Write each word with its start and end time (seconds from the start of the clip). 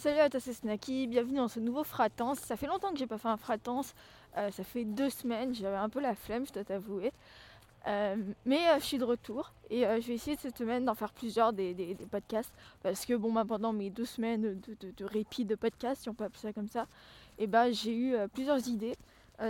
Salut 0.00 0.20
à 0.20 0.30
toi, 0.30 0.40
c'est 0.40 0.54
Snacky, 0.54 1.06
bienvenue 1.06 1.36
dans 1.36 1.48
ce 1.48 1.60
nouveau 1.60 1.84
fratance. 1.84 2.38
Ça 2.38 2.56
fait 2.56 2.66
longtemps 2.66 2.90
que 2.90 2.98
j'ai 2.98 3.06
pas 3.06 3.18
fait 3.18 3.28
un 3.28 3.36
fratance, 3.36 3.94
euh, 4.38 4.50
ça 4.50 4.64
fait 4.64 4.86
deux 4.86 5.10
semaines, 5.10 5.54
j'avais 5.54 5.76
un 5.76 5.90
peu 5.90 6.00
la 6.00 6.14
flemme, 6.14 6.46
je 6.46 6.54
dois 6.54 6.64
t'avouer. 6.64 7.12
Euh, 7.86 8.16
mais 8.46 8.66
euh, 8.70 8.78
je 8.78 8.84
suis 8.86 8.96
de 8.96 9.04
retour 9.04 9.52
et 9.68 9.82
je 9.82 10.06
vais 10.06 10.14
essayer 10.14 10.38
cette 10.38 10.56
semaine 10.56 10.86
d'en 10.86 10.94
faire 10.94 11.12
plusieurs 11.12 11.52
des, 11.52 11.98
podcasts 12.10 12.50
parce 12.82 13.04
que 13.04 13.12
bon, 13.12 13.30
bah, 13.30 13.44
pendant 13.46 13.74
mes 13.74 13.90
deux 13.90 14.06
semaines 14.06 14.58
de, 14.80 15.04
répit 15.04 15.44
de 15.44 15.54
podcast, 15.54 16.00
si 16.00 16.08
on 16.08 16.14
peut 16.14 16.24
appeler 16.24 16.40
ça 16.40 16.52
comme 16.54 16.68
ça, 16.68 16.86
et 17.38 17.42
eh 17.42 17.46
ben, 17.46 17.70
j'ai 17.70 17.94
eu 17.94 18.16
plusieurs 18.32 18.68
idées 18.68 18.94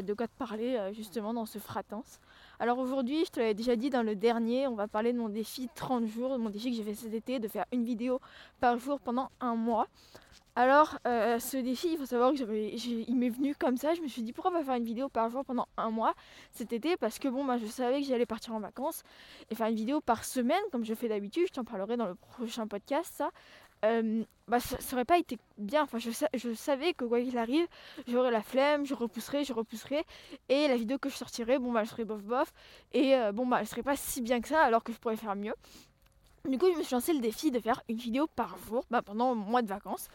de 0.03 0.15
quoi 0.15 0.27
te 0.27 0.37
parler 0.37 0.91
justement 0.95 1.33
dans 1.33 1.47
ce 1.47 1.61
fratance. 1.61 2.19
Alors 2.59 2.79
aujourd'hui, 2.79 3.25
je 3.25 3.31
te 3.31 3.39
l'avais 3.39 3.55
déjà 3.55 3.77
dit 3.77 3.89
dans 3.89 4.03
le 4.03 4.17
dernier, 4.17 4.67
on 4.67 4.75
va 4.75 4.89
parler 4.89 5.13
de 5.13 5.19
mon 5.19 5.29
défi 5.29 5.69
30 5.77 6.07
jours, 6.07 6.33
de 6.33 6.43
mon 6.43 6.51
défi 6.51 6.73
que 6.73 6.77
j'ai 6.77 6.83
fait 6.83 6.95
cet 6.95 7.15
été, 7.15 7.39
de 7.39 7.47
faire 7.47 7.67
une 7.73 7.85
vidéo 7.85 8.21
par 8.59 8.79
jour 8.79 8.99
pendant 8.99 9.31
un 9.41 9.55
mois. 9.55 9.87
Alors, 10.61 10.99
euh, 11.07 11.39
ce 11.39 11.57
défi, 11.57 11.93
il 11.93 11.97
faut 11.97 12.05
savoir 12.05 12.35
que 12.35 12.43
il 12.43 13.17
m'est 13.17 13.31
venu 13.31 13.55
comme 13.55 13.79
ça. 13.79 13.95
Je 13.95 14.03
me 14.03 14.09
suis 14.09 14.21
dit 14.21 14.35
pourquoi 14.35 14.53
pas 14.53 14.63
faire 14.63 14.75
une 14.75 14.85
vidéo 14.85 15.09
par 15.09 15.31
jour 15.31 15.43
pendant 15.43 15.67
un 15.79 15.89
mois 15.89 16.13
cet 16.51 16.75
été? 16.75 16.99
Parce 16.99 17.19
que 17.19 17.29
bon, 17.29 17.47
bah, 17.47 17.57
je 17.57 17.65
savais 17.65 18.03
que 18.03 18.07
j'allais 18.07 18.27
partir 18.27 18.53
en 18.53 18.61
vacances 18.61 19.03
et 19.49 19.55
faire 19.55 19.69
une 19.69 19.75
vidéo 19.75 20.03
par 20.03 20.23
semaine, 20.23 20.61
comme 20.71 20.85
je 20.85 20.93
fais 20.93 21.09
d'habitude. 21.09 21.47
Je 21.47 21.55
t'en 21.55 21.65
parlerai 21.65 21.97
dans 21.97 22.05
le 22.05 22.15
prochain 22.15 22.67
podcast, 22.67 23.11
ça. 23.17 23.31
Euh, 23.87 24.23
bah, 24.49 24.61
ça 24.61 24.77
n'aurait 24.93 25.07
pas 25.07 25.17
été 25.17 25.39
bien. 25.57 25.85
Enfin, 25.85 25.97
je, 25.97 26.53
savais 26.53 26.93
que 26.93 27.07
quoi 27.07 27.23
qu'il 27.23 27.39
arrive, 27.39 27.67
j'aurais 28.07 28.31
la 28.31 28.43
flemme, 28.43 28.85
je 28.85 28.93
repousserai, 28.93 29.45
je 29.45 29.55
repousserai. 29.55 30.05
Et 30.51 30.69
la 30.69 30.77
vidéo 30.77 30.99
que 30.99 31.09
je 31.09 31.17
sortirais, 31.17 31.59
bon, 31.59 31.73
bah, 31.73 31.85
je 31.85 31.89
serais 31.89 32.05
bof 32.05 32.23
bof. 32.23 32.53
Et 32.93 33.15
euh, 33.15 33.33
bon, 33.33 33.47
bah, 33.47 33.61
elle 33.61 33.67
serait 33.67 33.83
pas 33.83 33.97
si 33.97 34.21
bien 34.21 34.43
que 34.43 34.49
ça, 34.49 34.61
alors 34.61 34.85
que 34.85 34.93
je 34.93 34.99
pourrais 34.99 35.17
faire 35.17 35.37
mieux. 35.37 35.55
Du 36.49 36.57
coup, 36.57 36.73
je 36.73 36.79
me 36.79 36.83
suis 36.83 36.95
lancé 36.95 37.13
le 37.13 37.21
défi 37.21 37.51
de 37.51 37.61
faire 37.61 37.83
une 37.89 37.99
vidéo 37.99 38.27
par 38.27 38.57
jour 38.57 38.85
bah, 38.91 39.03
pendant 39.03 39.35
mon 39.35 39.45
mois 39.45 39.61
de 39.61 39.69
vacances. 39.69 40.09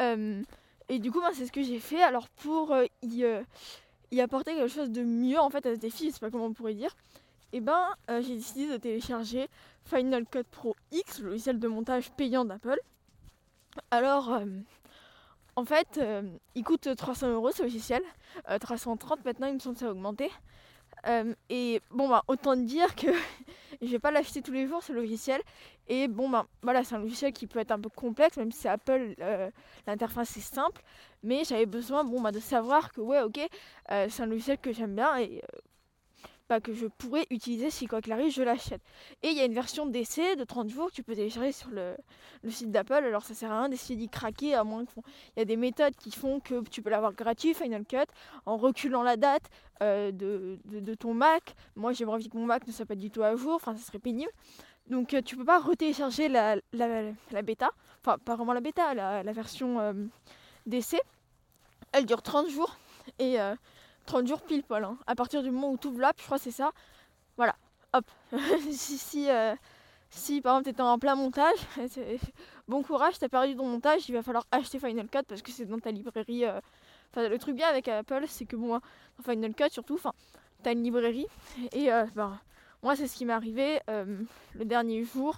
Euh, 0.00 0.42
et 0.88 0.98
du 0.98 1.10
coup, 1.10 1.20
c'est 1.32 1.46
ce 1.46 1.52
que 1.52 1.62
j'ai 1.62 1.78
fait. 1.78 2.02
Alors, 2.02 2.28
pour 2.28 2.72
euh, 2.72 2.86
euh, 3.04 3.42
y, 4.10 4.20
apporter 4.20 4.54
quelque 4.54 4.72
chose 4.72 4.90
de 4.90 5.02
mieux 5.02 5.38
en 5.38 5.50
fait 5.50 5.64
à 5.66 5.74
ce 5.74 5.80
défi, 5.80 6.08
je 6.08 6.14
sais 6.14 6.20
pas 6.20 6.30
comment 6.30 6.46
on 6.46 6.52
pourrait 6.52 6.74
dire, 6.74 6.94
et 7.54 7.58
eh 7.58 7.60
ben, 7.60 7.86
j'ai 8.08 8.36
décidé 8.36 8.66
de 8.66 8.78
télécharger 8.78 9.46
Final 9.84 10.24
Cut 10.24 10.44
Pro 10.50 10.74
X, 10.90 11.20
le 11.20 11.30
logiciel 11.30 11.58
de 11.58 11.68
montage 11.68 12.10
payant 12.12 12.46
d'Apple. 12.46 12.80
Alors, 13.90 14.40
en 15.56 15.64
fait, 15.66 16.00
il 16.54 16.64
coûte 16.64 16.88
300 16.96 17.28
euros 17.28 17.50
ce 17.50 17.62
logiciel, 17.62 18.00
330 18.58 19.22
maintenant, 19.26 19.48
il 19.48 19.54
me 19.54 19.58
semble 19.58 19.74
que 19.74 19.80
ça 19.80 19.88
a 19.88 19.90
augmenté. 19.90 20.30
Euh, 21.06 21.34
et 21.48 21.80
bon, 21.90 22.08
bah, 22.08 22.22
autant 22.28 22.56
dire 22.56 22.94
que 22.94 23.06
je 23.82 23.86
vais 23.88 23.98
pas 23.98 24.10
l'acheter 24.10 24.42
tous 24.42 24.52
les 24.52 24.66
jours 24.66 24.82
ce 24.82 24.92
logiciel. 24.92 25.40
Et 25.88 26.08
bon, 26.08 26.28
bah, 26.28 26.46
voilà, 26.62 26.84
c'est 26.84 26.94
un 26.94 26.98
logiciel 27.00 27.32
qui 27.32 27.46
peut 27.46 27.58
être 27.58 27.72
un 27.72 27.80
peu 27.80 27.88
complexe, 27.88 28.36
même 28.36 28.52
si 28.52 28.68
Apple, 28.68 29.14
euh, 29.20 29.50
l'interface 29.86 30.36
est 30.36 30.40
simple. 30.40 30.82
Mais 31.22 31.44
j'avais 31.44 31.66
besoin 31.66 32.04
bon, 32.04 32.20
bah, 32.20 32.32
de 32.32 32.40
savoir 32.40 32.92
que, 32.92 33.00
ouais, 33.00 33.20
ok, 33.22 33.38
euh, 33.90 34.06
c'est 34.08 34.22
un 34.22 34.26
logiciel 34.26 34.58
que 34.58 34.72
j'aime 34.72 34.94
bien 34.94 35.18
et 35.18 35.42
que 36.60 36.72
je 36.74 36.86
pourrais 36.86 37.26
utiliser 37.30 37.70
si 37.70 37.86
quoi 37.86 38.00
qu'il 38.00 38.12
arrive 38.12 38.32
je 38.32 38.42
l'achète. 38.42 38.82
Et 39.22 39.28
il 39.28 39.36
y 39.36 39.40
a 39.40 39.44
une 39.44 39.54
version 39.54 39.86
d'essai 39.86 40.36
de 40.36 40.44
30 40.44 40.68
jours 40.68 40.88
que 40.88 40.94
tu 40.94 41.02
peux 41.02 41.14
télécharger 41.14 41.52
sur 41.52 41.70
le, 41.70 41.96
site 42.48 42.70
d'Apple. 42.70 42.94
Alors 42.94 43.24
ça 43.24 43.34
sert 43.34 43.50
à 43.50 43.60
rien 43.60 43.68
d'essayer 43.68 43.96
d'y 43.96 44.08
craquer 44.08 44.54
à 44.54 44.64
moins 44.64 44.84
qu'il 44.84 45.02
y 45.36 45.40
a 45.40 45.44
des 45.44 45.56
méthodes 45.56 45.94
qui 45.96 46.10
font 46.10 46.40
que 46.40 46.62
tu 46.68 46.82
peux 46.82 46.90
l'avoir 46.90 47.12
gratuit 47.14 47.54
Final 47.54 47.84
Cut 47.84 47.96
en 48.46 48.56
reculant 48.56 49.02
la 49.02 49.16
date 49.16 49.44
euh, 49.82 50.12
de, 50.12 50.58
de, 50.64 50.94
ton 50.94 51.14
Mac. 51.14 51.54
Moi 51.76 51.92
j'ai 51.92 52.04
envie 52.04 52.28
que 52.28 52.36
mon 52.36 52.46
Mac 52.46 52.66
ne 52.66 52.72
soit 52.72 52.86
pas 52.86 52.94
du 52.94 53.10
tout 53.10 53.22
à 53.22 53.34
jour, 53.36 53.54
enfin 53.54 53.74
ça 53.76 53.84
serait 53.84 53.98
pénible. 53.98 54.30
Donc 54.88 55.14
euh, 55.14 55.22
tu 55.22 55.36
peux 55.36 55.44
pas 55.44 55.60
retélécharger 55.60 56.28
la, 56.28 56.56
la, 56.72 57.42
bêta, 57.42 57.70
enfin 58.00 58.18
pas 58.18 58.36
vraiment 58.36 58.52
la 58.52 58.60
bêta, 58.60 58.94
la, 58.94 59.32
version 59.32 59.80
euh, 59.80 59.92
d'essai. 60.66 61.00
Elle 61.92 62.06
dure 62.06 62.22
30 62.22 62.48
jours 62.48 62.76
et 63.18 63.36
30 64.06 64.26
jours 64.26 64.42
pile 64.42 64.62
poil. 64.62 64.84
Hein. 64.84 64.96
À 65.06 65.14
partir 65.14 65.42
du 65.42 65.50
moment 65.50 65.70
où 65.70 65.78
tu 65.78 65.88
ouvres 65.88 66.00
je 66.16 66.24
crois 66.24 66.38
que 66.38 66.44
c'est 66.44 66.50
ça. 66.50 66.72
Voilà, 67.36 67.54
hop. 67.92 68.04
si, 68.70 68.98
si, 68.98 69.30
euh, 69.30 69.54
si, 70.10 70.40
par 70.40 70.54
exemple 70.54 70.64
tu 70.64 70.70
étais 70.70 70.82
en 70.82 70.98
plein 70.98 71.14
montage, 71.14 71.58
bon 72.68 72.82
courage, 72.82 73.18
tu 73.18 73.24
as 73.24 73.28
perdu 73.28 73.56
ton 73.56 73.66
montage, 73.66 74.08
il 74.08 74.12
va 74.12 74.22
falloir 74.22 74.46
acheter 74.50 74.78
Final 74.78 75.08
Cut 75.08 75.22
parce 75.28 75.42
que 75.42 75.50
c'est 75.50 75.64
dans 75.64 75.78
ta 75.78 75.90
librairie. 75.90 76.44
Euh, 76.44 76.60
enfin, 77.10 77.28
le 77.28 77.38
truc 77.38 77.56
bien 77.56 77.68
avec 77.68 77.88
Apple, 77.88 78.24
c'est 78.28 78.44
que 78.44 78.56
bon, 78.56 78.78
dans 78.78 79.24
Final 79.24 79.54
Cut 79.54 79.70
surtout, 79.70 79.94
enfin, 79.94 80.12
tu 80.62 80.68
as 80.68 80.72
une 80.72 80.82
librairie. 80.82 81.26
Et 81.72 81.88
ben, 82.14 82.38
moi, 82.82 82.96
c'est 82.96 83.06
ce 83.06 83.16
qui 83.16 83.24
m'est 83.24 83.32
arrivé 83.32 83.80
le 83.88 84.64
dernier 84.64 85.04
jour. 85.04 85.36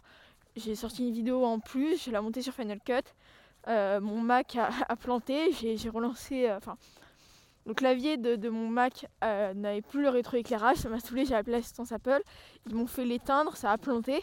J'ai 0.56 0.76
sorti 0.76 1.06
une 1.06 1.12
vidéo 1.12 1.44
en 1.44 1.58
plus, 1.58 2.04
je 2.04 2.10
l'ai 2.10 2.20
montée 2.20 2.42
sur 2.42 2.54
Final 2.54 2.78
Cut. 2.80 3.02
mon 3.66 4.20
Mac 4.20 4.56
a, 4.56 4.70
a 4.88 4.96
planté, 4.96 5.52
j'ai 5.52 5.88
relancé. 5.88 6.50
Enfin, 6.52 6.76
le 7.66 7.74
clavier 7.74 8.16
de, 8.16 8.48
mon 8.48 8.68
Mac 8.68 9.06
euh, 9.22 9.54
n'avait 9.54 9.82
plus 9.82 10.02
le 10.02 10.10
rétroéclairage, 10.10 10.76
ça 10.76 10.88
m'a 10.88 11.00
saoulé, 11.00 11.24
j'ai 11.24 11.34
appelé 11.34 11.56
l'assistance 11.56 11.92
Apple, 11.92 12.20
ils 12.66 12.74
m'ont 12.74 12.86
fait 12.86 13.04
l'éteindre, 13.04 13.56
ça 13.56 13.70
a 13.70 13.78
planté. 13.78 14.22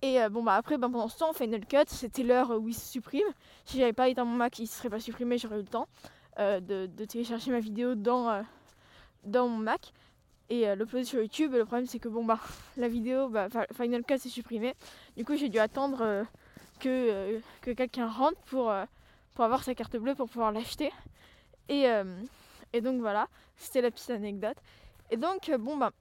Et 0.00 0.22
euh, 0.22 0.28
bon 0.28 0.44
bah 0.44 0.54
après 0.54 0.78
ben, 0.78 0.88
pendant 0.90 1.08
ce 1.08 1.18
temps 1.18 1.32
Final 1.32 1.66
Cut 1.66 1.88
c'était 1.88 2.22
l'heure 2.22 2.50
où 2.52 2.68
il 2.68 2.74
se 2.74 2.92
supprime. 2.92 3.26
Si 3.64 3.78
j'avais 3.78 3.92
pas 3.92 4.08
éteint 4.08 4.24
mon 4.24 4.36
Mac 4.36 4.58
il 4.58 4.62
ne 4.62 4.68
serait 4.68 4.90
pas 4.90 5.00
supprimé, 5.00 5.38
j'aurais 5.38 5.56
eu 5.56 5.62
le 5.62 5.66
temps 5.66 5.88
euh, 6.38 6.60
de, 6.60 7.04
télécharger 7.04 7.50
ma 7.50 7.58
vidéo 7.58 7.96
dans, 7.96 8.44
dans 9.24 9.48
mon 9.48 9.58
Mac 9.58 9.92
et 10.50 10.72
le 10.74 10.86
poser 10.86 11.04
sur 11.04 11.20
YouTube. 11.20 11.52
le 11.52 11.64
problème 11.64 11.86
c'est 11.86 11.98
que 11.98 12.08
bon 12.08 12.24
bah 12.24 12.38
la 12.76 12.88
vidéo, 12.88 13.28
bah, 13.28 13.48
Final 13.76 14.04
Cut 14.04 14.18
s'est 14.18 14.28
supprimé. 14.28 14.74
Du 15.16 15.24
coup 15.24 15.36
j'ai 15.36 15.48
dû 15.48 15.58
attendre 15.58 16.24
que, 16.78 17.40
que 17.60 17.72
quelqu'un 17.72 18.06
rentre 18.06 18.38
pour, 18.42 18.72
pour 19.34 19.44
avoir 19.44 19.64
sa 19.64 19.74
carte 19.74 19.96
bleue 19.96 20.14
pour 20.14 20.28
pouvoir 20.28 20.52
l'acheter. 20.52 20.92
Et, 21.68 21.86
et 22.72 22.80
donc 22.80 23.00
voilà, 23.00 23.28
c'était 23.56 23.80
la 23.80 23.90
petite 23.90 24.10
anecdote. 24.10 24.56
Et 25.10 25.16
donc, 25.16 25.48
euh, 25.48 25.58
bon, 25.58 25.76
bah, 25.76 25.92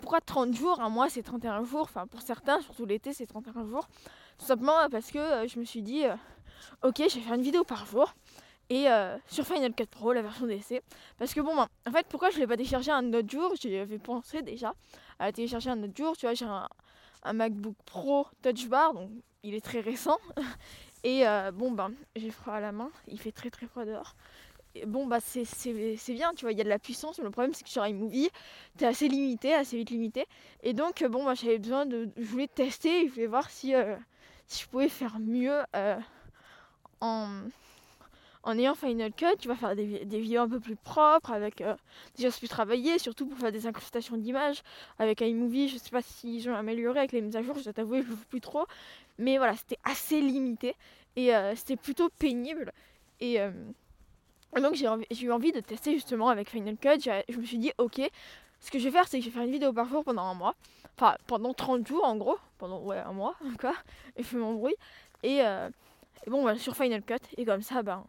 pourquoi 0.00 0.20
30 0.20 0.54
jours? 0.54 0.80
Un 0.80 0.88
mois, 0.88 1.08
c'est 1.08 1.22
31 1.22 1.64
jours. 1.64 1.82
Enfin, 1.82 2.06
pour 2.06 2.20
certains, 2.22 2.60
surtout 2.60 2.86
l'été, 2.86 3.12
c'est 3.12 3.26
31 3.26 3.66
jours. 3.66 3.88
Tout 4.38 4.46
simplement 4.46 4.88
parce 4.90 5.10
que 5.10 5.18
euh, 5.18 5.48
je 5.48 5.58
me 5.58 5.64
suis 5.64 5.82
dit, 5.82 6.04
euh, 6.04 6.14
ok, 6.82 6.96
je 6.98 7.14
vais 7.16 7.20
faire 7.20 7.34
une 7.34 7.42
vidéo 7.42 7.64
par 7.64 7.86
jour. 7.86 8.14
Et 8.68 8.86
sur 9.28 9.46
Final 9.46 9.72
Cut 9.74 9.86
Pro, 9.86 10.12
la 10.12 10.22
version 10.22 10.44
d'essai. 10.44 10.82
Parce 11.18 11.32
que 11.32 11.40
bon, 11.40 11.54
bah, 11.54 11.68
en 11.86 11.92
fait, 11.92 12.04
pourquoi 12.08 12.30
je 12.30 12.34
ne 12.34 12.40
l'ai 12.40 12.46
pas 12.48 12.56
téléchargé 12.56 12.90
un 12.90 13.14
autre 13.14 13.30
jour? 13.30 13.54
J'y 13.54 13.76
avais 13.76 14.00
pensé 14.00 14.42
déjà 14.42 14.74
à 15.20 15.30
télécharger 15.30 15.70
un 15.70 15.80
autre 15.84 15.96
jour. 15.96 16.16
Tu 16.16 16.26
vois, 16.26 16.34
j'ai 16.34 16.46
un, 16.46 16.68
un, 17.22 17.32
MacBook 17.32 17.76
Pro 17.84 18.26
Touch 18.42 18.66
Bar, 18.66 18.92
donc 18.92 19.08
il 19.44 19.54
est 19.54 19.64
très 19.64 19.78
récent. 19.78 20.18
Et 21.04 21.22
bon, 21.54 21.70
ben, 21.70 21.92
j'ai 22.16 22.32
froid 22.32 22.54
à 22.54 22.60
la 22.60 22.72
main. 22.72 22.90
Il 23.06 23.20
fait 23.20 23.30
très 23.30 23.50
très 23.50 23.68
froid 23.68 23.84
dehors 23.84 24.16
bon 24.86 25.06
bah 25.06 25.18
c'est 25.20 26.12
bien, 26.12 26.32
tu 26.34 26.44
vois, 26.44 26.52
il 26.52 26.58
y 26.58 26.60
a 26.60 26.64
de 26.64 26.68
la 26.68 26.78
puissance, 26.78 27.18
mais 27.18 27.24
le 27.24 27.30
problème 27.30 27.54
c'est 27.54 27.64
que 27.64 27.70
sur 27.70 27.86
iMovie, 27.86 28.30
t'es 28.76 28.86
assez 28.86 29.08
limité, 29.08 29.54
assez 29.54 29.76
vite 29.76 29.90
limité. 29.90 30.26
Et 30.62 30.72
donc 30.72 31.04
bon 31.04 31.24
bah 31.24 31.34
j'avais 31.34 31.58
besoin 31.58 31.86
de. 31.86 32.08
Je 32.16 32.26
voulais 32.26 32.48
tester, 32.48 33.08
je 33.08 33.12
voulais 33.12 33.26
voir 33.26 33.50
si, 33.50 33.74
euh, 33.74 33.96
si 34.46 34.62
je 34.62 34.68
pouvais 34.68 34.88
faire 34.88 35.18
mieux 35.18 35.60
euh, 35.74 35.96
en, 37.00 37.42
en 38.42 38.58
ayant 38.58 38.74
Final 38.74 39.12
Cut. 39.12 39.36
Tu 39.38 39.48
vas 39.48 39.56
faire 39.56 39.76
des, 39.76 39.86
vidéos 40.04 40.42
un 40.42 40.48
peu 40.48 40.60
plus 40.60 40.76
propres, 40.76 41.30
avec 41.32 41.60
euh, 41.60 41.74
choses 42.20 42.38
plus 42.38 42.48
travaillées, 42.48 42.98
surtout 42.98 43.26
pour 43.26 43.38
faire 43.38 43.52
des 43.52 43.66
incrustations 43.66 44.16
d'images. 44.16 44.62
Avec 44.98 45.20
iMovie, 45.20 45.68
je 45.68 45.78
sais 45.78 45.90
pas 45.90 46.02
si 46.02 46.40
je 46.40 46.50
vais 46.50 46.56
améliorer 46.56 46.98
avec 47.00 47.12
les 47.12 47.20
mises 47.20 47.36
à 47.36 47.42
jour, 47.42 47.56
je 47.58 47.64
dois 47.64 47.72
t'avouer, 47.72 48.02
je 48.02 48.10
ne 48.10 48.16
plus 48.16 48.40
trop. 48.40 48.66
Mais 49.18 49.38
voilà, 49.38 49.56
c'était 49.56 49.78
assez 49.84 50.20
limité 50.20 50.74
et 51.16 51.30
c'était 51.54 51.76
plutôt 51.76 52.10
pénible. 52.18 52.72
Et 53.20 53.38
et 53.38 53.85
donc 54.60 54.74
j'ai 54.74 55.26
eu 55.26 55.32
envie 55.32 55.52
de 55.52 55.60
tester 55.60 55.92
justement 55.92 56.28
avec 56.28 56.50
Final 56.50 56.76
Cut. 56.76 57.00
Je 57.28 57.36
me 57.36 57.44
suis 57.44 57.58
dit, 57.58 57.72
ok, 57.78 58.00
ce 58.60 58.70
que 58.70 58.78
je 58.78 58.84
vais 58.84 58.90
faire, 58.90 59.06
c'est 59.08 59.18
que 59.18 59.24
je 59.24 59.30
vais 59.30 59.34
faire 59.34 59.44
une 59.44 59.52
vidéo 59.52 59.72
par 59.72 59.88
jour 59.88 60.04
pendant 60.04 60.22
un 60.22 60.34
mois. 60.34 60.54
Enfin, 60.96 61.16
pendant 61.26 61.52
30 61.52 61.86
jours 61.86 62.04
en 62.04 62.16
gros. 62.16 62.38
Pendant, 62.58 62.80
ouais, 62.80 62.98
un 62.98 63.12
mois, 63.12 63.36
quoi. 63.60 63.74
Et 64.16 64.22
je 64.22 64.28
fais 64.28 64.36
mon 64.36 64.54
bruit. 64.54 64.74
Et, 65.22 65.42
euh, 65.42 65.68
bon, 66.26 66.44
bah, 66.44 66.56
sur 66.56 66.74
Final 66.76 67.02
Cut. 67.02 67.16
Et 67.36 67.44
comme 67.44 67.62
ça, 67.62 67.82
ben, 67.82 68.04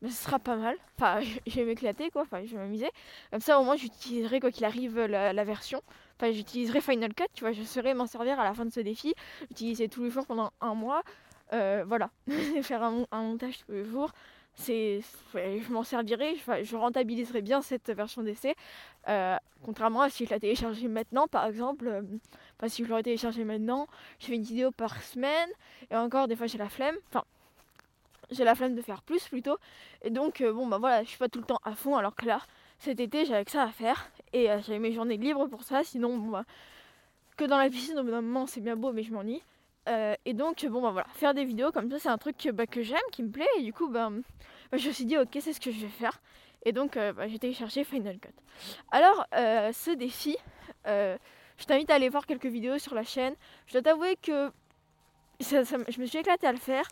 ben 0.00 0.10
ce 0.10 0.24
sera 0.24 0.38
pas 0.38 0.56
mal. 0.56 0.76
Enfin, 0.96 1.20
je 1.46 1.54
vais 1.54 1.64
m'éclater, 1.64 2.10
quoi. 2.10 2.22
Enfin, 2.22 2.40
je 2.44 2.52
vais 2.52 2.58
m'amuser. 2.58 2.90
Comme 3.30 3.40
ça, 3.40 3.58
au 3.60 3.64
moins, 3.64 3.76
j'utiliserai, 3.76 4.40
quoi 4.40 4.50
qu'il 4.50 4.64
arrive, 4.64 4.98
la, 5.00 5.44
version. 5.44 5.82
Enfin, 6.16 6.32
j'utiliserai 6.32 6.80
Final 6.80 7.14
Cut, 7.14 7.24
tu 7.34 7.40
vois. 7.40 7.52
Je 7.52 7.62
saurai 7.62 7.94
m'en 7.94 8.06
servir 8.06 8.38
à 8.38 8.44
la 8.44 8.54
fin 8.54 8.64
de 8.64 8.72
ce 8.72 8.80
défi. 8.80 9.14
Utiliser 9.50 9.88
tous 9.88 10.04
les 10.04 10.10
jours 10.10 10.26
pendant 10.26 10.52
un 10.60 10.74
mois. 10.74 11.02
Euh, 11.52 11.84
voilà. 11.86 12.10
faire 12.62 12.84
un 12.84 13.22
montage 13.22 13.58
tous 13.66 13.72
les 13.72 13.84
jours 13.84 14.12
je 14.66 15.72
m'en 15.72 15.82
servirai, 15.82 16.36
je, 16.62 16.76
rentabiliserai 16.76 17.42
bien 17.42 17.62
cette 17.62 17.90
version 17.90 18.22
d'essai. 18.22 18.54
Euh, 19.08 19.36
contrairement 19.64 20.02
à 20.02 20.10
si 20.10 20.26
je 20.26 20.30
la 20.30 20.40
téléchargeais 20.40 20.88
maintenant, 20.88 21.26
par 21.28 21.46
exemple, 21.46 21.86
euh, 21.86 22.68
si 22.68 22.84
je 22.84 22.88
l'aurais 22.88 23.02
téléchargé 23.02 23.44
maintenant, 23.44 23.86
je 24.18 24.26
fais 24.26 24.34
une 24.34 24.42
vidéo 24.42 24.70
par 24.70 25.02
semaine, 25.02 25.50
et 25.90 25.96
encore 25.96 26.28
des 26.28 26.36
fois 26.36 26.46
j'ai 26.46 26.58
la 26.58 26.68
flemme, 26.68 26.96
enfin 27.08 27.24
j'ai 28.30 28.44
la 28.44 28.54
flemme 28.54 28.74
de 28.74 28.82
faire 28.82 29.02
plus 29.02 29.26
plutôt, 29.28 29.56
et 30.02 30.10
donc 30.10 30.40
euh, 30.40 30.52
bon 30.52 30.66
bah 30.66 30.78
voilà, 30.78 31.02
je 31.02 31.08
suis 31.08 31.18
pas 31.18 31.28
tout 31.28 31.40
le 31.40 31.46
temps 31.46 31.60
à 31.64 31.74
fond, 31.74 31.96
alors 31.96 32.14
que 32.14 32.26
là, 32.26 32.40
cet 32.78 33.00
été 33.00 33.24
j'avais 33.24 33.44
que 33.44 33.50
ça 33.50 33.62
à 33.62 33.70
faire, 33.70 34.10
et 34.32 34.46
j'avais 34.46 34.78
mes 34.78 34.92
journées 34.92 35.16
libres 35.16 35.46
pour 35.46 35.62
ça, 35.62 35.82
sinon 35.84 36.16
bon 36.16 36.28
bah, 36.28 36.44
que 37.36 37.44
dans 37.44 37.58
la 37.58 37.70
piscine 37.70 37.98
au 37.98 38.02
bout 38.02 38.10
d'un 38.10 38.22
moment 38.22 38.46
c'est 38.46 38.60
bien 38.60 38.76
beau 38.76 38.92
mais 38.92 39.02
je 39.02 39.12
m'ennuie. 39.12 39.42
Euh, 39.88 40.14
et 40.24 40.34
donc, 40.34 40.64
bon, 40.66 40.82
bah 40.82 40.90
voilà, 40.90 41.08
faire 41.14 41.34
des 41.34 41.44
vidéos 41.44 41.72
comme 41.72 41.90
ça, 41.90 41.98
c'est 41.98 42.08
un 42.08 42.18
truc 42.18 42.36
que, 42.36 42.50
bah, 42.50 42.66
que 42.66 42.82
j'aime, 42.82 42.98
qui 43.12 43.22
me 43.22 43.30
plaît. 43.30 43.48
Et 43.58 43.62
du 43.62 43.72
coup, 43.72 43.88
bah, 43.88 44.10
bah, 44.70 44.78
je 44.78 44.88
me 44.88 44.92
suis 44.92 45.04
dit, 45.04 45.16
ok, 45.16 45.38
c'est 45.40 45.52
ce 45.52 45.60
que 45.60 45.70
je 45.70 45.80
vais 45.80 45.88
faire. 45.88 46.20
Et 46.64 46.72
donc, 46.72 46.96
euh, 46.96 47.12
bah, 47.12 47.28
j'ai 47.28 47.38
téléchargé 47.38 47.84
Final 47.84 48.18
Cut. 48.18 48.28
Alors, 48.90 49.26
euh, 49.34 49.72
ce 49.72 49.90
défi, 49.90 50.36
je 50.86 51.64
t'invite 51.66 51.90
à 51.90 51.94
aller 51.94 52.08
voir 52.08 52.26
quelques 52.26 52.46
vidéos 52.46 52.78
sur 52.78 52.94
la 52.94 53.04
chaîne. 53.04 53.34
Je 53.66 53.72
dois 53.72 53.82
t'avouer 53.82 54.16
que 54.16 54.50
je 55.40 56.00
me 56.00 56.06
suis 56.06 56.18
éclatée 56.18 56.46
à 56.46 56.52
le 56.52 56.58
faire, 56.58 56.86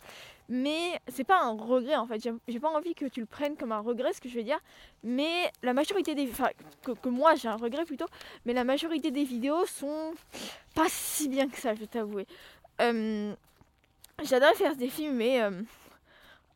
mais 0.47 0.99
c'est 1.07 1.23
pas 1.23 1.39
un 1.41 1.51
regret 1.51 1.95
en 1.95 2.07
fait. 2.07 2.27
J'ai 2.47 2.59
pas 2.59 2.69
envie 2.69 2.95
que 2.95 3.05
tu 3.05 3.19
le 3.19 3.25
prennes 3.25 3.55
comme 3.55 3.71
un 3.71 3.79
regret, 3.79 4.13
ce 4.13 4.21
que 4.21 4.29
je 4.29 4.35
veux 4.35 4.43
dire. 4.43 4.59
Mais 5.03 5.51
la 5.61 5.73
majorité 5.73 6.15
des. 6.15 6.27
Enfin, 6.29 6.49
que, 6.83 7.09
moi 7.09 7.35
j'ai 7.35 7.47
un 7.47 7.55
regret 7.55 7.85
plutôt, 7.85 8.07
mais 8.45 8.53
la 8.53 8.63
majorité 8.63 9.11
des 9.11 9.23
vidéos 9.23 9.65
sont 9.65 10.13
pas 10.75 10.87
si 10.87 11.29
bien 11.29 11.47
que 11.47 11.57
ça, 11.57 11.75
je 11.75 11.81
vais 11.81 11.87
t'avouer. 11.87 12.25
Euh, 12.81 13.35
j'adore 14.23 14.53
faire 14.55 14.75
des 14.75 14.89
films, 14.89 15.15
mais 15.15 15.41
euh, 15.41 15.51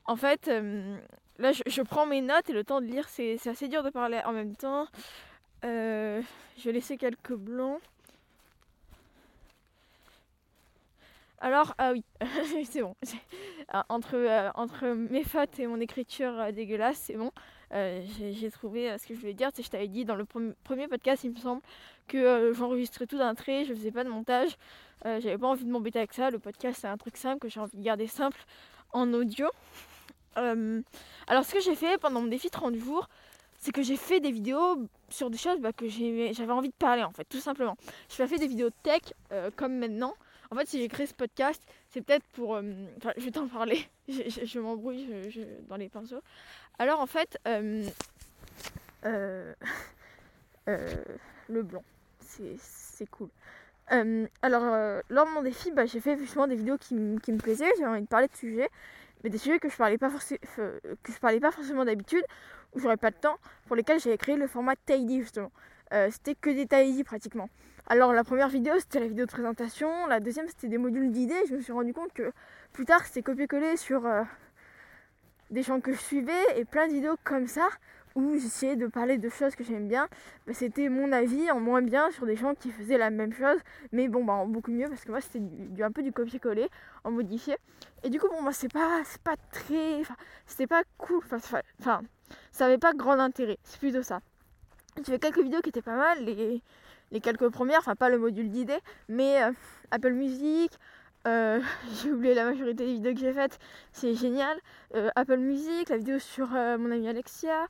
en 0.05 0.15
fait, 0.15 0.47
euh, 0.47 0.97
là 1.37 1.51
je, 1.51 1.81
prends 1.81 2.05
mes 2.05 2.21
notes 2.21 2.49
et 2.49 2.53
le 2.53 2.63
temps 2.63 2.81
de 2.81 2.85
lire, 2.85 3.07
c'est 3.09 3.47
assez 3.47 3.67
dur 3.67 3.83
de 3.83 3.89
parler 3.89 4.21
en 4.25 4.31
même 4.31 4.55
temps. 4.55 4.87
je 5.63 6.23
vais 6.63 6.71
laisser 6.71 6.97
quelques 6.97 7.35
blancs. 7.35 7.81
Alors, 11.39 11.75
ah 11.77 11.91
oui, 11.91 12.03
c'est 12.69 12.81
bon. 12.81 12.95
Ah, 13.69 13.85
entre, 13.87 14.51
entre 14.55 14.87
mes 14.87 15.23
fautes 15.23 15.57
et 15.57 15.67
mon 15.67 15.79
écriture 15.79 16.51
dégueulasse, 16.51 16.97
c'est 16.97 17.15
bon. 17.15 17.31
Euh, 17.73 18.01
j'ai 18.31 18.51
trouvé 18.51 18.95
ce 18.97 19.07
que 19.07 19.15
je 19.15 19.19
voulais 19.19 19.33
dire. 19.33 19.49
je 19.57 19.67
t'avais 19.67 19.87
dit 19.87 20.05
dans 20.05 20.15
le 20.15 20.25
premier 20.25 20.87
podcast, 20.87 21.23
il 21.23 21.31
me 21.31 21.37
semble, 21.37 21.61
que 22.07 22.53
j'enregistrais 22.53 23.07
tout 23.07 23.17
d'un 23.17 23.33
trait, 23.33 23.65
je 23.65 23.73
faisais 23.73 23.91
pas 23.91 24.03
de 24.03 24.09
montage. 24.09 24.57
J'avais 25.03 25.37
pas 25.37 25.47
envie 25.47 25.65
de 25.65 25.71
m'embêter 25.71 25.99
avec 25.99 26.13
ça. 26.13 26.29
Le 26.29 26.39
podcast, 26.39 26.79
c'est 26.81 26.87
un 26.87 26.97
truc 26.97 27.17
simple 27.17 27.39
que 27.39 27.49
j'ai 27.49 27.59
envie 27.59 27.77
de 27.77 27.83
garder 27.83 28.07
simple 28.07 28.39
en 28.91 29.11
audio. 29.13 29.47
alors, 30.35 31.43
ce 31.43 31.53
que 31.53 31.59
j'ai 31.59 31.75
fait 31.75 31.97
pendant 31.99 32.21
mon 32.21 32.27
défi 32.27 32.49
30 32.49 32.75
jours, 32.75 33.09
c'est 33.57 33.71
que 33.71 33.81
j'ai 33.81 33.97
fait 33.97 34.19
des 34.19 34.31
vidéos 34.31 34.87
sur 35.09 35.29
des 35.29 35.37
choses 35.37 35.59
bah, 35.59 35.73
que 35.73 35.87
j'avais 35.89 36.51
envie 36.51 36.69
de 36.69 36.73
parler, 36.73 37.03
en 37.03 37.11
fait, 37.11 37.25
tout 37.25 37.39
simplement. 37.39 37.75
Je 38.09 38.25
fais 38.25 38.37
des 38.37 38.47
vidéos 38.47 38.69
tech 38.83 39.01
comme 39.55 39.77
maintenant. 39.77 40.13
En 40.53 40.55
fait, 40.55 40.67
si 40.67 40.79
j'ai 40.79 40.87
créé 40.87 41.07
ce 41.07 41.15
podcast, 41.15 41.59
c'est 41.89 42.01
peut-être 42.01 42.25
pour. 42.33 42.55
Euh, 42.55 42.61
je 43.17 43.23
vais 43.23 43.31
t'en 43.31 43.47
parler. 43.47 43.87
je, 44.07 44.59
m'embrouille 44.59 45.07
dans 45.67 45.77
les 45.77 45.89
pinceaux. 45.89 46.21
Alors, 46.79 46.99
en 46.99 47.05
fait, 47.05 47.37
euh, 47.47 47.85
euh, 49.05 49.53
le 51.49 51.63
blanc, 51.63 51.83
c'est 52.19 53.09
cool. 53.11 53.29
alors, 54.41 55.01
lors 55.09 55.25
de 55.25 55.31
mon 55.31 55.41
défi, 55.41 55.71
bah, 55.71 55.85
j'ai 55.85 55.99
fait 55.99 56.17
justement 56.17 56.47
des 56.47 56.55
vidéos 56.55 56.77
qui, 56.77 56.95
me 56.95 57.37
plaisaient. 57.37 57.71
J'ai 57.77 57.85
envie 57.85 58.01
de 58.01 58.07
parler 58.07 58.27
de 58.27 58.35
sujets, 58.35 58.69
mais 59.23 59.29
des 59.29 59.37
sujets 59.37 59.59
que 59.59 59.69
je 59.69 59.77
parlais 59.77 59.97
pas, 59.97 60.09
que 60.09 61.11
je 61.11 61.19
parlais 61.19 61.39
pas 61.39 61.51
forcément 61.51 61.85
d'habitude, 61.85 62.23
où 62.73 62.79
j'aurais 62.79 62.97
pas 62.97 63.11
de 63.11 63.17
temps, 63.17 63.37
pour 63.67 63.75
lesquels 63.75 63.99
j'ai 63.99 64.17
créé 64.17 64.35
le 64.35 64.47
format 64.47 64.75
Tidy 64.85 65.21
justement. 65.21 65.51
C'était 66.09 66.33
que 66.33 66.49
des 66.49 66.65
Tidy 66.65 67.03
pratiquement. 67.03 67.49
Alors 67.87 68.13
la 68.13 68.23
première 68.23 68.47
vidéo 68.47 68.73
c'était 68.79 69.01
la 69.01 69.07
vidéo 69.07 69.25
de 69.25 69.31
présentation, 69.31 70.07
la 70.07 70.21
deuxième 70.21 70.47
c'était 70.47 70.69
des 70.69 70.77
modules 70.77 71.11
d'idées. 71.11 71.43
Je 71.49 71.55
me 71.55 71.61
suis 71.61 71.73
rendu 71.73 71.93
compte 71.93 72.13
que 72.13 72.31
plus 72.71 72.85
tard 72.85 73.05
c'était 73.05 73.21
copier-coller 73.21 73.75
sur 73.75 74.05
euh, 74.05 74.23
des 75.53 75.61
gens 75.61 75.79
que 75.79 75.93
je 75.93 75.99
suivais 75.99 76.43
et 76.57 76.65
plein 76.65 76.87
de 76.87 76.93
vidéos 76.93 77.15
comme 77.23 77.47
ça 77.47 77.67
où 78.15 78.33
j'essayais 78.33 78.75
de 78.75 78.87
parler 78.87 79.17
de 79.17 79.29
choses 79.29 79.55
que 79.55 79.63
j'aime 79.63 79.87
bien. 79.87 80.07
Bah, 80.45 80.53
c'était 80.53 80.89
mon 80.89 81.11
avis 81.11 81.49
en 81.51 81.59
moins 81.59 81.81
bien 81.81 82.11
sur 82.11 82.25
des 82.25 82.35
gens 82.35 82.53
qui 82.55 82.71
faisaient 82.71 82.97
la 82.97 83.09
même 83.09 83.33
chose, 83.33 83.57
mais 83.91 84.07
bon 84.07 84.23
bah 84.23 84.33
en 84.33 84.47
beaucoup 84.47 84.71
mieux 84.71 84.87
parce 84.87 85.03
que 85.03 85.11
moi 85.11 85.21
c'était 85.21 85.39
du, 85.39 85.83
un 85.83 85.91
peu 85.91 86.03
du 86.03 86.11
copier-coller 86.11 86.69
en 87.03 87.11
modifié. 87.11 87.57
Et 88.03 88.09
du 88.09 88.19
coup 88.19 88.27
bon 88.29 88.43
bah 88.43 88.51
c'est 88.51 88.71
pas 88.71 89.01
pas 89.23 89.35
très, 89.51 90.01
c'était 90.45 90.67
pas 90.67 90.83
cool, 90.97 91.21
enfin 91.31 92.01
ça 92.51 92.65
avait 92.65 92.79
pas 92.79 92.93
grand 92.93 93.19
intérêt. 93.19 93.57
C'est 93.63 93.79
plutôt 93.79 94.03
ça. 94.03 94.19
J'ai 94.97 95.13
fait 95.13 95.19
quelques 95.19 95.41
vidéos 95.41 95.61
qui 95.61 95.69
étaient 95.69 95.81
pas 95.81 95.95
mal. 95.95 96.23
Les, 96.23 96.61
les 97.11 97.19
quelques 97.19 97.49
premières, 97.49 97.79
enfin 97.79 97.95
pas 97.95 98.09
le 98.09 98.17
module 98.17 98.49
d'idées, 98.49 98.79
mais 99.07 99.43
euh, 99.43 99.51
Apple 99.91 100.13
Music, 100.13 100.71
euh, 101.27 101.61
j'ai 102.01 102.11
oublié 102.11 102.33
la 102.33 102.45
majorité 102.45 102.85
des 102.85 102.93
vidéos 102.93 103.13
que 103.13 103.19
j'ai 103.19 103.33
faites, 103.33 103.59
c'est 103.91 104.13
génial. 104.13 104.57
Euh, 104.95 105.09
Apple 105.15 105.37
Music, 105.37 105.89
la 105.89 105.97
vidéo 105.97 106.19
sur 106.19 106.49
mon 106.49 106.91
ami 106.91 107.07
Alexia. 107.07 107.67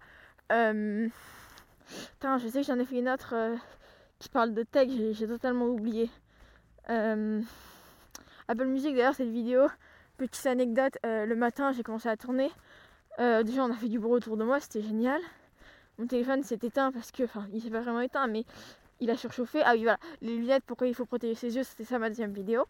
Putain, 0.49 2.37
je 2.37 2.47
sais 2.47 2.61
que 2.61 2.67
j'en 2.67 2.79
ai 2.79 2.85
fait 2.85 2.99
une 2.99 3.09
autre 3.09 3.35
qui 4.19 4.29
parle 4.29 4.53
de 4.53 4.63
tech, 4.63 4.89
j'ai 5.11 5.27
totalement 5.27 5.67
oublié. 5.67 6.09
Apple 6.87 7.45
Music 8.65 8.95
d'ailleurs 8.95 9.15
cette 9.15 9.29
vidéo, 9.29 9.67
petite 10.17 10.45
anecdote, 10.45 10.97
le 11.03 11.33
matin 11.35 11.71
j'ai 11.71 11.83
commencé 11.83 12.09
à 12.09 12.17
tourner. 12.17 12.51
déjà 13.17 13.63
on 13.63 13.71
a 13.71 13.75
fait 13.75 13.89
du 13.89 13.99
bruit 13.99 14.13
autour 14.13 14.37
de 14.37 14.43
moi, 14.43 14.59
c'était 14.59 14.81
génial. 14.81 15.21
Mon 15.97 16.07
téléphone 16.07 16.43
s'est 16.43 16.59
éteint 16.61 16.91
parce 16.91 17.11
que, 17.11 17.23
enfin 17.23 17.47
il 17.53 17.61
s'est 17.61 17.69
pas 17.69 17.81
vraiment 17.81 18.01
éteint 18.01 18.27
mais 18.27 18.45
il 18.99 19.09
a 19.09 19.17
surchauffé. 19.17 19.61
Ah 19.63 19.73
oui, 19.73 19.83
voilà, 19.83 19.97
les 20.21 20.35
lunettes, 20.35 20.63
pourquoi 20.65 20.87
il 20.87 20.95
faut 20.95 21.05
protéger 21.05 21.35
ses 21.35 21.55
yeux, 21.55 21.63
c'était 21.63 21.83
ça 21.83 21.99
ma 21.99 22.09
deuxième 22.09 22.31
vidéo. 22.31 22.65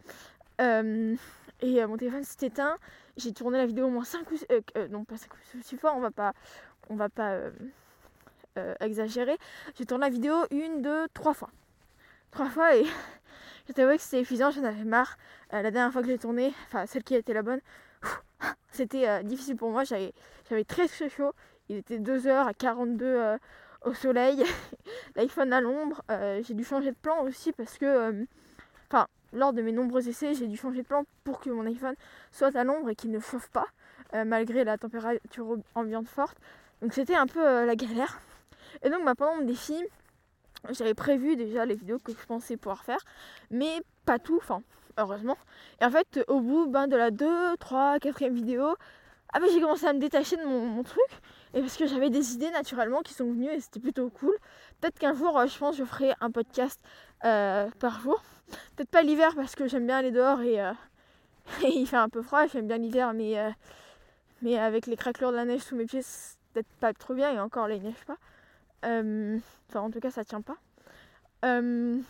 Euh, 0.63 1.15
et 1.62 1.81
euh, 1.81 1.88
mon 1.88 1.98
téléphone 1.98 2.24
s'est 2.24 2.48
éteint. 2.48 2.77
J'ai 3.18 3.31
tourné 3.33 3.57
la 3.57 3.65
vidéo 3.65 3.86
au 3.86 3.89
moins 3.89 4.04
5 4.04 4.31
ou 4.31 4.36
euh, 4.51 4.88
non 4.88 5.04
pas 5.04 5.18
5 5.18 5.31
ou 5.33 5.62
6 5.62 5.77
fois, 5.77 5.94
on 5.95 6.00
va 6.00 6.12
pas 6.12 6.33
on 6.89 6.95
va 6.95 7.10
pas 7.10 7.38
exagérer. 8.81 9.38
J'ai 9.75 9.86
tourné 9.86 10.06
la 10.06 10.10
vidéo 10.10 10.36
une, 10.51 10.81
deux, 10.81 11.07
trois 11.13 11.33
fois. 11.33 11.50
Trois 12.31 12.50
fois 12.50 12.75
et 12.75 12.83
je 13.68 13.74
t'avoue 13.74 13.95
que 13.95 14.01
c'était 14.01 14.21
épuisant, 14.21 14.51
j'en 14.51 14.63
avais 14.63 14.83
marre. 14.83 15.18
la 15.51 15.71
dernière 15.71 15.92
fois 15.92 16.01
que 16.01 16.07
j'ai 16.07 16.18
tourné, 16.18 16.54
enfin 16.68 16.86
celle 16.86 17.04
qui 17.04 17.15
était 17.15 17.33
la 17.33 17.42
bonne, 17.42 17.62
c'était 18.71 19.24
difficile 19.24 19.56
pour 19.56 19.71
moi, 19.71 19.83
j'avais 19.83 20.13
très 20.65 20.88
très 20.88 21.10
chaud. 21.10 21.33
Il 21.69 21.77
était 21.77 22.00
2h 22.00 22.48
à 22.48 22.54
42 22.54 23.38
au 23.86 23.94
soleil, 23.94 24.44
l'iPhone 25.15 25.54
à 25.54 25.62
l'ombre. 25.62 26.01
Euh, 26.10 26.42
j'ai 26.44 26.54
dû 26.54 26.63
changer 26.63 26.92
de 26.92 26.95
plan 26.95 27.24
aussi 27.24 27.51
parce 27.51 27.77
que, 27.77 27.86
euh, 27.86 28.25
enfin, 28.89 29.07
lors 29.33 29.53
de 29.53 29.62
mes 29.62 29.71
nombreux 29.71 30.07
essais, 30.07 30.33
j'ai 30.33 30.47
dû 30.47 30.56
changer 30.57 30.81
de 30.81 30.88
plan 30.88 31.03
pour 31.24 31.39
que 31.39 31.50
mon 31.50 31.65
iPhone 31.65 31.95
soit 32.31 32.56
à 32.56 32.63
l'ombre 32.63 32.89
et 32.89 32.95
qu'il 32.95 33.12
ne 33.12 33.19
chauffe 33.19 33.50
pas, 33.50 33.68
euh, 34.13 34.24
malgré 34.25 34.63
la 34.63 34.77
température 34.77 35.57
ambiante 35.75 36.07
forte. 36.07 36.38
Donc 36.81 36.94
c'était 36.94 37.15
un 37.15 37.27
peu 37.27 37.65
la 37.65 37.75
galère. 37.75 38.21
Et 38.83 38.89
donc 38.89 39.03
bah, 39.06 39.15
pendant 39.15 39.38
mon 39.38 39.45
défi, 39.45 39.75
j'avais 40.69 40.94
prévu 40.94 41.35
déjà 41.35 41.65
les 41.65 41.75
vidéos 41.75 42.00
que 42.00 42.12
je 42.12 42.25
pensais 42.25 42.57
pouvoir 42.57 42.83
faire, 42.83 43.00
mais 43.51 43.81
pas 44.06 44.19
tout, 44.19 44.38
enfin, 44.38 44.62
heureusement. 44.97 45.38
Et 45.81 45.86
en 45.86 45.91
fait, 45.91 46.24
au 46.27 46.39
bout 46.39 46.68
ben, 46.68 46.88
de 46.88 46.95
la 46.95 47.12
2, 47.12 47.57
3, 47.57 47.97
4ème 47.97 48.33
vidéo, 48.33 48.75
ah, 49.33 49.39
ben, 49.39 49.50
j'ai 49.51 49.59
commencé 49.59 49.86
à 49.86 49.94
me 49.94 50.00
détacher 50.00 50.38
de 50.38 50.44
mon 50.45 50.84
truc. 50.84 51.10
Et 51.55 51.60
parce 51.62 51.77
que 51.77 51.86
j'avais 51.86 52.10
des 52.10 52.34
idées 52.34 52.51
naturellement 52.51 53.01
qui 53.01 53.13
sont 53.13 53.25
venues 53.25 53.50
et 53.50 53.60
c'était 53.60 53.79
plutôt 53.79 54.10
cool. 54.10 54.36
Peut-être 54.83 54.99
qu'un 54.99 55.13
jour, 55.13 55.39
euh, 55.39 55.47
je 55.47 55.57
pense, 55.57 55.77
je 55.77 55.85
ferai 55.85 56.11
un 56.19 56.29
podcast 56.29 56.77
euh, 57.23 57.69
par 57.79 58.01
jour. 58.01 58.21
Peut-être 58.75 58.89
pas 58.89 59.01
l'hiver 59.01 59.31
parce 59.33 59.55
que 59.55 59.65
j'aime 59.65 59.87
bien 59.87 59.99
aller 59.99 60.11
dehors 60.11 60.41
et, 60.41 60.59
euh, 60.59 60.73
il 61.63 61.87
fait 61.87 61.95
un 61.95 62.09
peu 62.09 62.21
froid. 62.21 62.47
J'aime 62.47 62.67
bien 62.67 62.79
l'hiver, 62.79 63.13
mais, 63.13 63.37
mais 64.41 64.59
avec 64.59 64.85
les 64.85 64.97
craquelures 64.97 65.31
de 65.31 65.37
la 65.37 65.45
neige 65.45 65.61
sous 65.61 65.77
mes 65.77 65.85
pieds, 65.85 66.01
c'est 66.01 66.37
peut-être 66.51 66.67
pas 66.81 66.91
trop 66.91 67.13
bien 67.13 67.31
et 67.31 67.39
encore, 67.39 67.69
là, 67.69 67.75
il 67.75 67.81
neige 67.81 68.03
pas. 68.05 68.17
enfin, 68.83 69.79
en 69.79 69.89
tout 69.89 70.01
cas, 70.01 70.11
ça 70.11 70.25
tient 70.25 70.41
pas. 70.41 70.57
et 71.43 72.01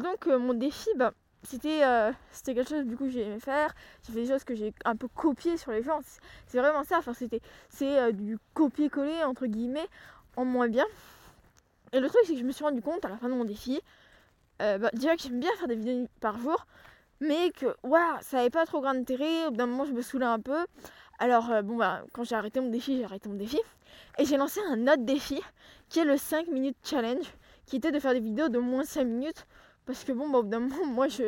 donc, 0.00 0.26
mon 0.26 0.54
défi, 0.54 0.90
bah, 0.96 1.12
c'était 1.44 2.54
quelque 2.54 2.68
chose 2.68 2.86
du 2.86 2.96
coup 2.96 3.10
j'ai 3.10 3.20
aimé 3.20 3.38
faire 3.38 3.74
j'ai 4.02 4.14
fait 4.14 4.22
des 4.22 4.28
choses 4.28 4.44
que 4.44 4.54
j'ai 4.54 4.72
un 4.86 4.96
peu 4.96 5.08
copié 5.08 5.58
sur 5.58 5.72
les 5.72 5.82
gens 5.82 6.00
c'est 6.46 6.56
vraiment 6.56 6.84
ça 6.84 7.00
enfin 7.00 7.12
c'était 7.12 7.42
c'est 7.68 8.14
du 8.14 8.38
copier 8.54 8.88
coller 8.88 9.22
entre 9.24 9.44
guillemets 9.44 9.86
en 10.36 10.44
moins 10.44 10.68
bien 10.68 10.86
et 11.92 12.00
le 12.00 12.08
truc 12.08 12.22
c'est 12.26 12.34
que 12.34 12.38
je 12.38 12.44
me 12.44 12.52
suis 12.52 12.64
rendu 12.64 12.82
compte 12.82 13.04
à 13.04 13.08
la 13.08 13.16
fin 13.16 13.28
de 13.28 13.34
mon 13.34 13.44
défi 13.44 13.80
euh, 14.62 14.78
bah, 14.78 14.90
déjà 14.92 15.16
que 15.16 15.22
j'aime 15.22 15.40
bien 15.40 15.50
faire 15.58 15.68
des 15.68 15.76
vidéos 15.76 16.06
par 16.20 16.38
jour 16.38 16.66
mais 17.20 17.50
que 17.50 17.74
waouh 17.82 18.18
ça 18.20 18.40
avait 18.40 18.50
pas 18.50 18.66
trop 18.66 18.80
grand 18.80 18.94
intérêt 18.94 19.46
au 19.46 19.50
bout 19.50 19.56
d'un 19.56 19.66
moment 19.66 19.84
je 19.84 19.92
me 19.92 20.02
saoulais 20.02 20.26
un 20.26 20.40
peu 20.40 20.66
alors 21.18 21.62
bon 21.62 21.76
bah 21.76 22.02
quand 22.12 22.24
j'ai 22.24 22.34
arrêté 22.34 22.60
mon 22.60 22.70
défi 22.70 22.96
j'ai 22.96 23.04
arrêté 23.04 23.28
mon 23.28 23.36
défi 23.36 23.60
et 24.18 24.24
j'ai 24.24 24.36
lancé 24.36 24.60
un 24.68 24.82
autre 24.82 25.04
défi 25.04 25.40
qui 25.88 26.00
est 26.00 26.04
le 26.04 26.16
5 26.16 26.48
minutes 26.48 26.76
challenge 26.82 27.26
qui 27.66 27.76
était 27.76 27.92
de 27.92 27.98
faire 27.98 28.12
des 28.12 28.20
vidéos 28.20 28.48
de 28.48 28.58
moins 28.58 28.84
5 28.84 29.04
minutes 29.04 29.46
parce 29.86 30.04
que 30.04 30.12
bon, 30.12 30.30
bah, 30.30 30.38
au 30.38 30.42
bout 30.42 30.48
d'un 30.50 30.60
moment, 30.60 30.86
moi 30.86 31.08
je, 31.08 31.22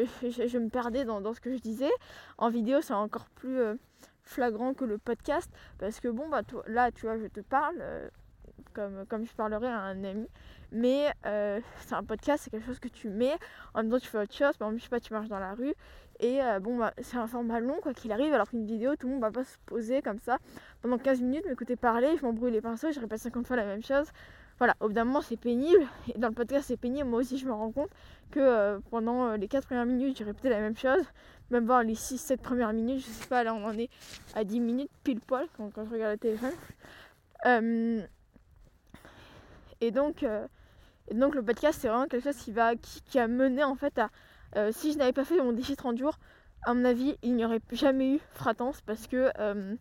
me 0.58 0.68
perdais 0.68 1.04
dans, 1.04 1.34
ce 1.34 1.40
que 1.40 1.52
je 1.52 1.60
disais. 1.60 1.90
En 2.38 2.48
vidéo, 2.48 2.80
c'est 2.80 2.94
encore 2.94 3.26
plus 3.30 3.58
euh, 3.58 3.74
flagrant 4.22 4.74
que 4.74 4.84
le 4.84 4.98
podcast. 4.98 5.50
Parce 5.78 6.00
que 6.00 6.08
bon, 6.08 6.28
bah, 6.28 6.42
là, 6.66 6.90
tu 6.90 7.02
vois, 7.02 7.18
je 7.18 7.26
te 7.26 7.40
parle 7.40 7.76
euh, 7.80 8.08
comme, 8.74 9.04
comme 9.08 9.26
je 9.26 9.32
parlerais 9.32 9.68
à 9.68 9.80
un 9.80 10.04
ami. 10.04 10.28
Mais 10.72 11.12
euh, 11.26 11.60
c'est 11.80 11.94
un 11.94 12.02
podcast, 12.02 12.44
c'est 12.44 12.50
quelque 12.50 12.66
chose 12.66 12.80
que 12.80 12.88
tu 12.88 13.08
mets. 13.08 13.36
En 13.74 13.82
même 13.82 13.90
temps, 13.90 13.98
tu 13.98 14.08
fais 14.08 14.18
autre 14.18 14.34
chose. 14.34 14.56
Par 14.56 14.68
exemple, 14.68 14.78
je 14.78 14.84
sais 14.84 14.90
pas, 14.90 15.00
tu 15.00 15.12
marches 15.12 15.28
dans 15.28 15.38
la 15.38 15.54
rue. 15.54 15.74
Et 16.18 16.40
bon, 16.62 16.78
bah, 16.78 16.94
c'est 17.02 17.18
un 17.18 17.26
format 17.26 17.60
long, 17.60 17.76
quoi 17.82 17.92
qu'il 17.92 18.10
arrive. 18.10 18.32
Alors 18.32 18.48
qu'une 18.48 18.64
vidéo, 18.64 18.96
tout 18.96 19.06
le 19.06 19.12
monde 19.12 19.22
va 19.22 19.30
pas 19.30 19.44
se 19.44 19.58
poser 19.66 20.00
comme 20.00 20.18
ça 20.18 20.38
pendant 20.82 20.98
15 20.98 21.20
minutes, 21.20 21.44
m'écouter 21.46 21.76
parler. 21.76 22.16
Je 22.16 22.22
m'embrouille 22.22 22.52
les 22.52 22.60
pinceaux, 22.60 22.90
je 22.90 23.00
répète 23.00 23.20
50 23.20 23.46
fois 23.46 23.56
la 23.56 23.66
même 23.66 23.82
chose. 23.82 24.06
voilà, 24.58 24.74
au 24.80 24.86
bout 24.88 24.94
d'un 24.94 25.04
moment 25.04 25.20
c'est 25.20 25.36
pénible. 25.36 25.86
Et 26.14 26.18
dans 26.18 26.28
le 26.28 26.34
podcast 26.34 26.66
c'est 26.68 26.76
pénible, 26.76 27.08
moi 27.08 27.20
aussi 27.20 27.38
je 27.38 27.46
me 27.46 27.52
rends 27.52 27.70
compte 27.70 27.90
que 28.30 28.40
euh, 28.40 28.78
pendant 28.90 29.34
les 29.36 29.48
4 29.48 29.66
premières 29.66 29.86
minutes 29.86 30.16
j'ai 30.18 30.24
répété 30.24 30.48
la 30.48 30.60
même 30.60 30.76
chose. 30.76 31.04
Même 31.50 31.66
voir 31.66 31.82
les 31.82 31.94
6-7 31.94 32.38
premières 32.38 32.72
minutes, 32.72 33.00
je 33.00 33.10
sais 33.10 33.28
pas, 33.28 33.44
là 33.44 33.54
on 33.54 33.64
en 33.64 33.78
est 33.78 33.90
à 34.34 34.44
10 34.44 34.60
minutes 34.60 34.90
pile 35.04 35.20
poil 35.20 35.46
quand, 35.56 35.70
je 35.76 35.90
regarde 35.90 36.12
le 36.12 36.18
téléphone. 36.18 38.06
Et 39.80 39.90
donc, 39.90 40.22
et 40.22 41.14
donc 41.14 41.34
le 41.34 41.42
podcast 41.42 41.78
c'est 41.80 41.88
vraiment 41.88 42.06
quelque 42.06 42.24
chose 42.24 42.36
qui, 42.36 42.52
va, 42.52 42.74
qui, 42.76 43.18
a 43.18 43.28
mené 43.28 43.64
en 43.64 43.74
fait 43.74 43.98
à... 43.98 44.10
si 44.72 44.92
je 44.92 44.98
n'avais 44.98 45.12
pas 45.12 45.24
fait 45.24 45.40
mon 45.40 45.52
défi 45.52 45.76
30 45.76 45.98
jours, 45.98 46.18
à 46.66 46.74
mon 46.74 46.84
avis, 46.84 47.16
il 47.22 47.36
n'y 47.36 47.44
aurait 47.44 47.60
jamais 47.72 48.16
eu 48.16 48.20
Fratance 48.32 48.80
parce 48.80 49.06
que, 49.06 49.30
euh, 49.38 49.76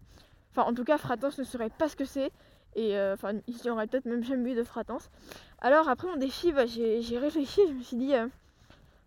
enfin, 0.52 0.70
en 0.70 0.74
tout 0.74 0.84
cas, 0.84 1.00
Fratance 1.00 1.38
ne 1.40 1.44
saurait 1.44 1.72
pas 1.72 1.90
ce 1.90 1.96
que 1.96 2.06
c'est 2.06 2.32
et 2.76 2.98
euh, 2.98 3.16
enfin, 3.16 3.32
il 3.48 3.56
n'y 3.64 3.70
aurait 3.72 3.88
peut-être 3.88 4.06
même 4.06 4.24
jamais 4.24 4.52
eu 4.52 4.56
de 4.56 4.64
Fratance. 4.64 5.10
Alors, 5.60 5.90
après 5.90 6.08
mon 6.08 6.18
défi, 6.18 6.52
bah, 6.52 6.68
j'ai 6.68 7.18
réfléchi, 7.18 7.62
je 7.68 7.74
me 7.74 7.82
suis 7.82 7.98
dit, 7.98 8.14
euh, 8.14 8.28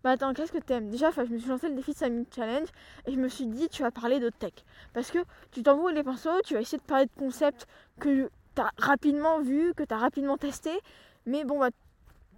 bah 0.03 0.11
attends, 0.11 0.33
qu'est-ce 0.33 0.51
que 0.51 0.57
t'aimes? 0.57 0.89
Déjà, 0.89 1.11
je 1.11 1.21
me 1.21 1.37
suis 1.37 1.49
lancé 1.49 1.69
le 1.69 1.75
défi 1.75 1.91
de 1.91 1.97
5 1.97 2.09
minutes 2.09 2.35
challenge 2.35 2.67
et 3.05 3.13
je 3.13 3.17
me 3.17 3.29
suis 3.29 3.45
dit, 3.45 3.69
tu 3.69 3.83
vas 3.83 3.91
parler 3.91 4.19
de 4.19 4.29
tech 4.29 4.53
parce 4.93 5.09
que 5.09 5.19
tu 5.51 5.63
t'envoies 5.63 5.93
les 5.93 6.03
pinceaux, 6.03 6.41
tu 6.43 6.55
vas 6.55 6.61
essayer 6.61 6.79
de 6.79 6.83
parler 6.83 7.05
de 7.05 7.11
concepts 7.17 7.65
que 8.01 8.29
rapidement 8.77 9.39
vu, 9.39 9.73
que 9.73 9.83
tu 9.83 9.93
as 9.93 9.97
rapidement 9.97 10.37
testé, 10.37 10.71
mais 11.25 11.43
bon, 11.43 11.59
bah 11.59 11.69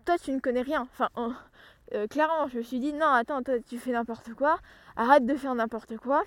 toi, 0.05 0.17
tu 0.17 0.31
ne 0.31 0.39
connais 0.39 0.61
rien. 0.61 0.81
Enfin, 0.81 1.09
euh, 1.93 2.07
clairement, 2.07 2.47
je 2.47 2.57
me 2.57 2.63
suis 2.63 2.79
dit 2.79 2.93
non, 2.93 3.07
attends, 3.07 3.41
toi, 3.43 3.55
tu 3.67 3.77
fais 3.77 3.91
n'importe 3.91 4.33
quoi, 4.33 4.59
arrête 4.95 5.25
de 5.25 5.35
faire 5.35 5.55
n'importe 5.55 5.97
quoi. 5.97 6.23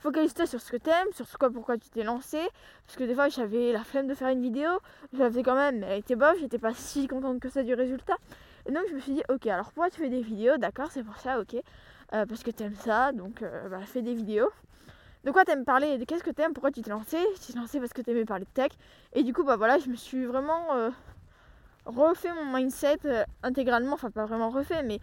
Focalise-toi 0.00 0.46
sur 0.46 0.60
ce 0.60 0.70
que 0.70 0.76
t'aimes, 0.76 1.12
sur 1.12 1.26
ce 1.26 1.36
quoi, 1.36 1.50
pourquoi 1.50 1.76
tu 1.76 1.88
t'es 1.90 2.04
lancé. 2.04 2.38
Parce 2.86 2.96
que 2.96 3.04
des 3.04 3.14
fois, 3.14 3.28
j'avais 3.28 3.72
la 3.72 3.82
flemme 3.82 4.06
de 4.06 4.14
faire 4.14 4.28
une 4.28 4.42
vidéo, 4.42 4.70
je 5.12 5.18
la 5.18 5.28
faisais 5.28 5.42
quand 5.42 5.56
même, 5.56 5.80
mais 5.80 5.86
elle 5.86 5.98
était 5.98 6.14
bof, 6.14 6.36
j'étais 6.38 6.58
pas 6.58 6.72
si 6.72 7.08
contente 7.08 7.40
que 7.40 7.48
ça 7.48 7.64
du 7.64 7.74
résultat. 7.74 8.16
Et 8.66 8.72
donc, 8.72 8.84
je 8.88 8.94
me 8.94 9.00
suis 9.00 9.12
dit, 9.12 9.22
ok, 9.28 9.46
alors 9.48 9.72
pourquoi 9.72 9.90
tu 9.90 10.00
fais 10.00 10.08
des 10.08 10.22
vidéos? 10.22 10.56
D'accord, 10.56 10.92
c'est 10.92 11.02
pour 11.02 11.16
ça, 11.16 11.40
ok. 11.40 11.54
Euh, 12.14 12.26
parce 12.26 12.42
que 12.42 12.50
t'aimes 12.50 12.76
ça, 12.76 13.12
donc 13.12 13.42
euh, 13.42 13.68
bah, 13.68 13.80
fais 13.86 14.02
des 14.02 14.14
vidéos. 14.14 14.50
De 15.24 15.30
quoi 15.30 15.44
t'aimes 15.44 15.64
parler 15.64 16.02
Qu'est-ce 16.06 16.22
que 16.22 16.30
t'aimes 16.30 16.52
Pourquoi 16.52 16.70
tu 16.70 16.80
t'es 16.82 16.90
lancé? 16.90 17.18
Tu 17.34 17.52
t'es 17.52 17.58
lancé 17.58 17.80
parce 17.80 17.92
que 17.92 18.02
t'aimais 18.02 18.24
parler 18.24 18.44
de 18.44 18.50
tech. 18.50 18.72
Et 19.12 19.22
du 19.22 19.32
coup, 19.32 19.44
bah 19.44 19.56
voilà, 19.56 19.78
je 19.78 19.88
me 19.88 19.96
suis 19.96 20.24
vraiment 20.24 20.90
refait 21.88 22.32
mon 22.32 22.44
mindset 22.56 22.98
euh, 23.06 23.24
intégralement, 23.42 23.94
enfin 23.94 24.10
pas 24.10 24.26
vraiment 24.26 24.50
refait, 24.50 24.82
mais 24.82 25.00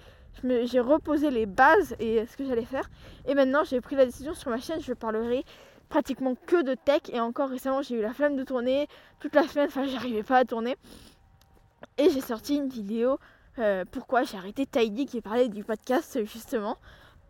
j'ai 0.65 0.79
reposé 0.79 1.31
les 1.31 1.45
bases 1.45 1.95
et 1.99 2.25
ce 2.25 2.37
que 2.37 2.45
j'allais 2.45 2.65
faire. 2.65 2.89
Et 3.25 3.33
maintenant 3.33 3.63
j'ai 3.63 3.81
pris 3.81 3.95
la 3.95 4.05
décision 4.05 4.33
sur 4.33 4.49
ma 4.51 4.59
chaîne, 4.59 4.81
je 4.81 4.93
parlerai 4.93 5.43
pratiquement 5.89 6.35
que 6.45 6.61
de 6.61 6.75
tech. 6.75 7.01
Et 7.11 7.19
encore 7.19 7.49
récemment 7.49 7.81
j'ai 7.81 7.95
eu 7.95 8.01
la 8.01 8.13
flemme 8.13 8.35
de 8.35 8.43
tourner 8.43 8.87
toute 9.19 9.33
la 9.35 9.47
semaine, 9.47 9.67
enfin 9.67 9.85
j'arrivais 9.85 10.23
pas 10.23 10.37
à 10.37 10.45
tourner. 10.45 10.77
Et 11.97 12.09
j'ai 12.09 12.21
sorti 12.21 12.55
une 12.57 12.69
vidéo 12.69 13.17
euh, 13.57 13.85
pourquoi 13.89 14.23
j'ai 14.23 14.37
arrêté 14.37 14.65
Tidy 14.65 15.05
qui 15.05 15.21
parlait 15.21 15.49
du 15.49 15.63
podcast 15.63 16.23
justement. 16.25 16.77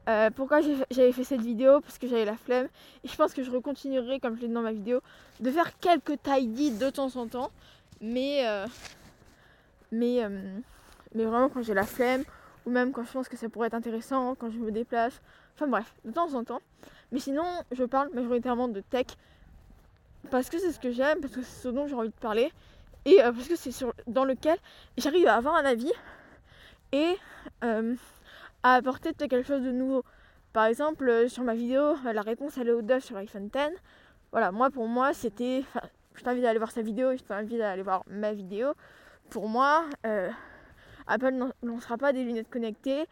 Euh, 0.08 0.30
pourquoi 0.30 0.62
j'avais 0.92 1.12
fait 1.12 1.24
cette 1.24 1.42
vidéo? 1.42 1.82
Parce 1.82 1.98
que 1.98 2.08
j'avais 2.08 2.26
la 2.26 2.38
flemme. 2.38 2.68
Et 3.04 3.08
je 3.08 3.16
pense 3.16 3.34
que 3.34 3.44
je 3.44 3.52
recontinuerai, 3.52 4.20
comme 4.20 4.36
je 4.36 4.42
l'ai 4.42 4.48
dit 4.48 4.54
dans 4.54 4.62
ma 4.62 4.74
vidéo, 4.74 5.02
de 5.40 5.52
faire 5.52 5.78
quelques 5.80 6.22
tidy 6.22 6.72
de 6.72 6.90
temps 6.90 7.16
en 7.16 7.28
temps. 7.28 7.52
Mais 8.02 8.44
mais, 9.92 10.24
euh, 10.24 10.60
mais 11.14 11.26
vraiment 11.26 11.50
quand 11.50 11.62
j'ai 11.62 11.74
la 11.74 11.86
flemme, 11.86 12.24
ou 12.66 12.70
même 12.70 12.92
quand 12.92 13.04
je 13.04 13.12
pense 13.12 13.30
que 13.30 13.38
ça 13.38 13.50
pourrait 13.50 13.68
être 13.68 13.76
intéressant, 13.76 14.36
quand 14.36 14.50
je 14.50 14.58
me 14.58 14.72
déplace. 14.72 15.22
Enfin 15.56 15.68
bref, 15.68 15.94
de 16.04 16.12
temps 16.12 16.34
en 16.34 16.44
temps. 16.44 16.62
Mais 17.12 17.20
sinon, 17.20 17.46
je 17.72 17.84
parle 17.84 18.10
majoritairement 18.14 18.68
de 18.68 18.82
tech 18.82 19.08
parce 20.32 20.50
que 20.50 20.58
c'est 20.58 20.72
ce 20.72 20.80
que 20.80 20.92
j'aime, 20.92 21.22
parce 21.22 21.34
que 21.34 21.42
c'est 21.44 21.64
ce 21.64 21.68
dont 21.70 21.88
j'ai 21.88 21.94
envie 21.94 22.10
de 22.10 22.14
parler, 22.14 22.52
et 23.06 23.22
euh, 23.22 23.32
parce 23.32 23.48
que 23.48 23.56
c'est 23.56 23.72
dans 24.08 24.26
lequel 24.26 24.58
j'arrive 24.98 25.28
à 25.28 25.36
avoir 25.36 25.56
un 25.56 25.66
avis 25.66 25.92
et 26.92 27.16
euh, 27.64 27.96
apporter 28.74 29.14
quelque 29.14 29.44
chose 29.44 29.64
de 29.64 29.72
nouveau. 29.72 30.04
Par 30.54 30.66
exemple, 30.66 31.30
sur 31.30 31.44
ma 31.44 31.54
vidéo, 31.54 31.96
la 32.04 32.22
réponse 32.22 32.58
à 32.58 32.64
DOF 32.64 33.04
sur 33.04 33.16
l'iPhone 33.16 33.50
10. 33.50 33.60
Voilà, 34.32 34.52
moi 34.52 34.70
pour 34.70 34.88
moi, 34.88 35.14
c'était. 35.14 35.64
Je 36.16 36.24
t'invite 36.24 36.46
à 36.46 36.50
aller 36.50 36.60
voir 36.60 36.72
sa 36.72 36.82
vidéo, 36.82 37.12
je 37.18 37.24
t'invite 37.24 37.60
à 37.60 37.72
aller 37.72 37.84
voir 37.84 38.04
ma 38.08 38.32
vidéo 38.32 38.74
pour 39.30 39.50
moi, 39.50 39.86
euh, 40.06 40.30
Apple 41.08 41.32
ne 41.32 41.46
lancera 41.64 41.98
pas 41.98 42.14
des 42.14 42.24
lunettes 42.24 42.50
connectées 42.50 43.06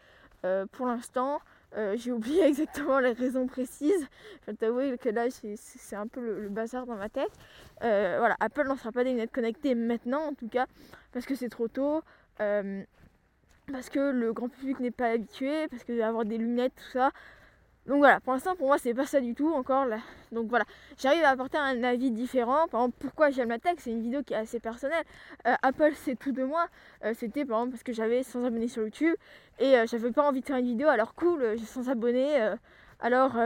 euh, 0.44 0.66
pour 0.72 0.86
l'instant. 0.86 1.40
Euh, 1.76 1.96
j'ai 1.96 2.12
oublié 2.12 2.42
exactement 2.46 3.00
les 3.00 3.12
raisons 3.12 3.46
précises. 3.46 4.06
Je 4.42 4.46
vais 4.50 4.56
t'avouer 4.56 4.96
que 4.98 5.08
là, 5.08 5.26
c'est 5.30 5.96
un 5.96 6.06
peu 6.06 6.20
le, 6.20 6.48
bazar 6.48 6.86
dans 6.86 6.96
ma 6.96 7.08
tête. 7.08 7.32
voilà, 7.80 8.36
Apple 8.40 8.62
ne 8.62 8.68
lancera 8.68 8.92
pas 8.92 9.04
des 9.04 9.10
lunettes 9.10 9.32
connectées 9.32 9.74
maintenant, 9.74 10.28
en 10.28 10.34
tout 10.34 10.48
cas, 10.48 10.66
parce 11.12 11.26
que 11.26 11.34
c'est 11.34 11.48
trop 11.48 11.68
tôt. 11.68 12.02
Parce 13.70 13.88
que 13.88 14.10
le 14.10 14.32
grand 14.32 14.48
public 14.48 14.80
n'est 14.80 14.90
pas 14.90 15.08
habitué, 15.08 15.68
parce 15.68 15.84
que 15.84 16.00
avoir 16.00 16.24
des 16.24 16.38
lunettes, 16.38 16.74
tout 16.76 16.98
ça, 16.98 17.10
donc 17.86 17.98
voilà, 17.98 18.18
pour 18.20 18.32
l'instant 18.32 18.56
pour 18.56 18.68
moi 18.68 18.78
c'est 18.78 18.94
pas 18.94 19.04
ça 19.04 19.20
du 19.20 19.34
tout 19.34 19.52
encore 19.52 19.84
là. 19.84 19.98
Donc 20.32 20.48
voilà, 20.48 20.64
j'arrive 20.98 21.22
à 21.22 21.28
apporter 21.30 21.58
un 21.58 21.82
avis 21.84 22.10
différent. 22.10 22.66
Par 22.68 22.80
exemple, 22.80 22.96
pourquoi 22.98 23.30
j'aime 23.30 23.50
la 23.50 23.58
tech, 23.58 23.74
c'est 23.78 23.90
une 23.90 24.00
vidéo 24.00 24.22
qui 24.22 24.32
est 24.32 24.38
assez 24.38 24.58
personnelle. 24.58 25.04
Euh, 25.46 25.54
Apple 25.62 25.92
c'est 25.94 26.18
tout 26.18 26.32
de 26.32 26.44
moi. 26.44 26.66
Euh, 27.04 27.12
c'était 27.14 27.44
par 27.44 27.58
exemple 27.58 27.72
parce 27.72 27.82
que 27.82 27.92
j'avais 27.92 28.22
100 28.22 28.44
abonnés 28.44 28.68
sur 28.68 28.84
YouTube 28.84 29.14
et 29.58 29.76
euh, 29.76 29.86
j'avais 29.86 30.12
pas 30.12 30.26
envie 30.26 30.40
de 30.40 30.46
faire 30.46 30.56
une 30.56 30.66
vidéo 30.66 30.88
alors 30.88 31.14
cool, 31.14 31.44
j'ai 31.58 31.66
100 31.66 31.88
abonnés. 31.88 32.54
alors 33.00 33.36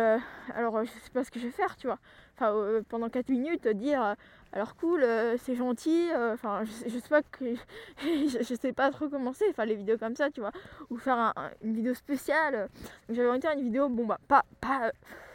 alors 0.55 0.85
je 0.85 0.91
sais 0.91 1.11
pas 1.13 1.25
ce 1.25 1.33
que 1.33 1.41
je 1.41 1.47
vais 1.47 1.53
faire, 1.53 1.77
tu 1.77 1.89
vois. 1.89 1.99
Enfin 2.37 2.55
pendant 2.89 3.09
4 3.09 3.29
minutes 3.31 3.67
dire 3.67 4.15
alors 4.53 4.77
cool, 4.77 5.03
euh, 5.03 5.37
c'est 5.39 5.55
gentil, 5.55 6.09
euh, 6.11 6.33
enfin 6.33 6.63
je, 6.65 6.99
sais 6.99 7.09
pas 7.09 7.23
que 7.23 7.55
je, 8.03 8.55
sais 8.59 8.73
pas 8.73 8.91
trop 8.91 9.09
comment 9.11 9.35
c'est, 9.35 9.51
enfin 9.51 9.67
les 9.67 9.75
vidéos 9.75 9.99
comme 9.99 10.17
ça 10.17 10.31
tu 10.31 10.41
vois, 10.41 10.53
ou 10.89 10.97
faire 10.97 11.35
une 11.63 11.75
vidéo 11.75 11.93
spéciale. 11.95 12.71
J'avais 13.11 13.29
envie 13.29 13.39
de 13.39 13.45
faire 13.45 13.57
une 13.57 13.65
vidéo, 13.65 13.91
bon 13.91 14.07
bah 14.07 14.19
pas, 14.27 14.45
pas 14.61 14.87
euh, 14.87 14.91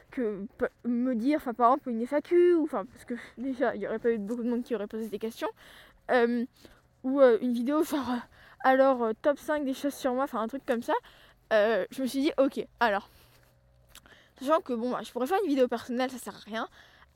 que 0.10 0.46
me 0.84 1.14
dire, 1.14 1.38
enfin 1.38 1.54
par 1.54 1.70
exemple 1.70 1.92
une 1.92 2.08
FAQ, 2.08 2.56
ou 2.56 2.64
enfin 2.64 2.86
parce 2.86 3.06
que 3.06 3.14
déjà 3.38 3.76
il 3.76 3.82
y 3.82 3.88
aurait 3.88 4.00
pas 4.00 4.12
eu 4.12 4.18
beaucoup 4.18 4.44
de 4.44 4.50
monde 4.50 4.64
qui 4.64 4.74
aurait 4.74 4.88
posé 4.88 5.08
des 5.08 5.20
questions, 5.20 5.50
ou 7.04 7.22
une 7.22 7.54
vidéo 7.54 7.84
genre 7.84 8.16
alors 8.62 9.12
top 9.22 9.38
5 9.38 9.64
des 9.64 9.76
choses 9.76 9.94
sur 9.94 10.16
moi, 10.16 10.24
enfin 10.24 10.42
un 10.42 10.48
truc 10.48 10.66
comme 10.66 10.82
ça. 10.82 10.94
je 11.52 12.02
me 12.02 12.08
suis 12.08 12.22
dit 12.22 12.32
ok 12.40 12.66
alors, 12.80 13.10
sachant 14.40 14.60
que 14.62 14.74
bon 14.74 14.90
bah, 14.90 15.02
je 15.04 15.12
pourrais 15.12 15.28
faire 15.28 15.40
une 15.44 15.50
vidéo 15.50 15.68
personnelle, 15.68 16.10
ça 16.10 16.18
sert 16.18 16.36
à 16.36 16.50
rien. 16.50 16.68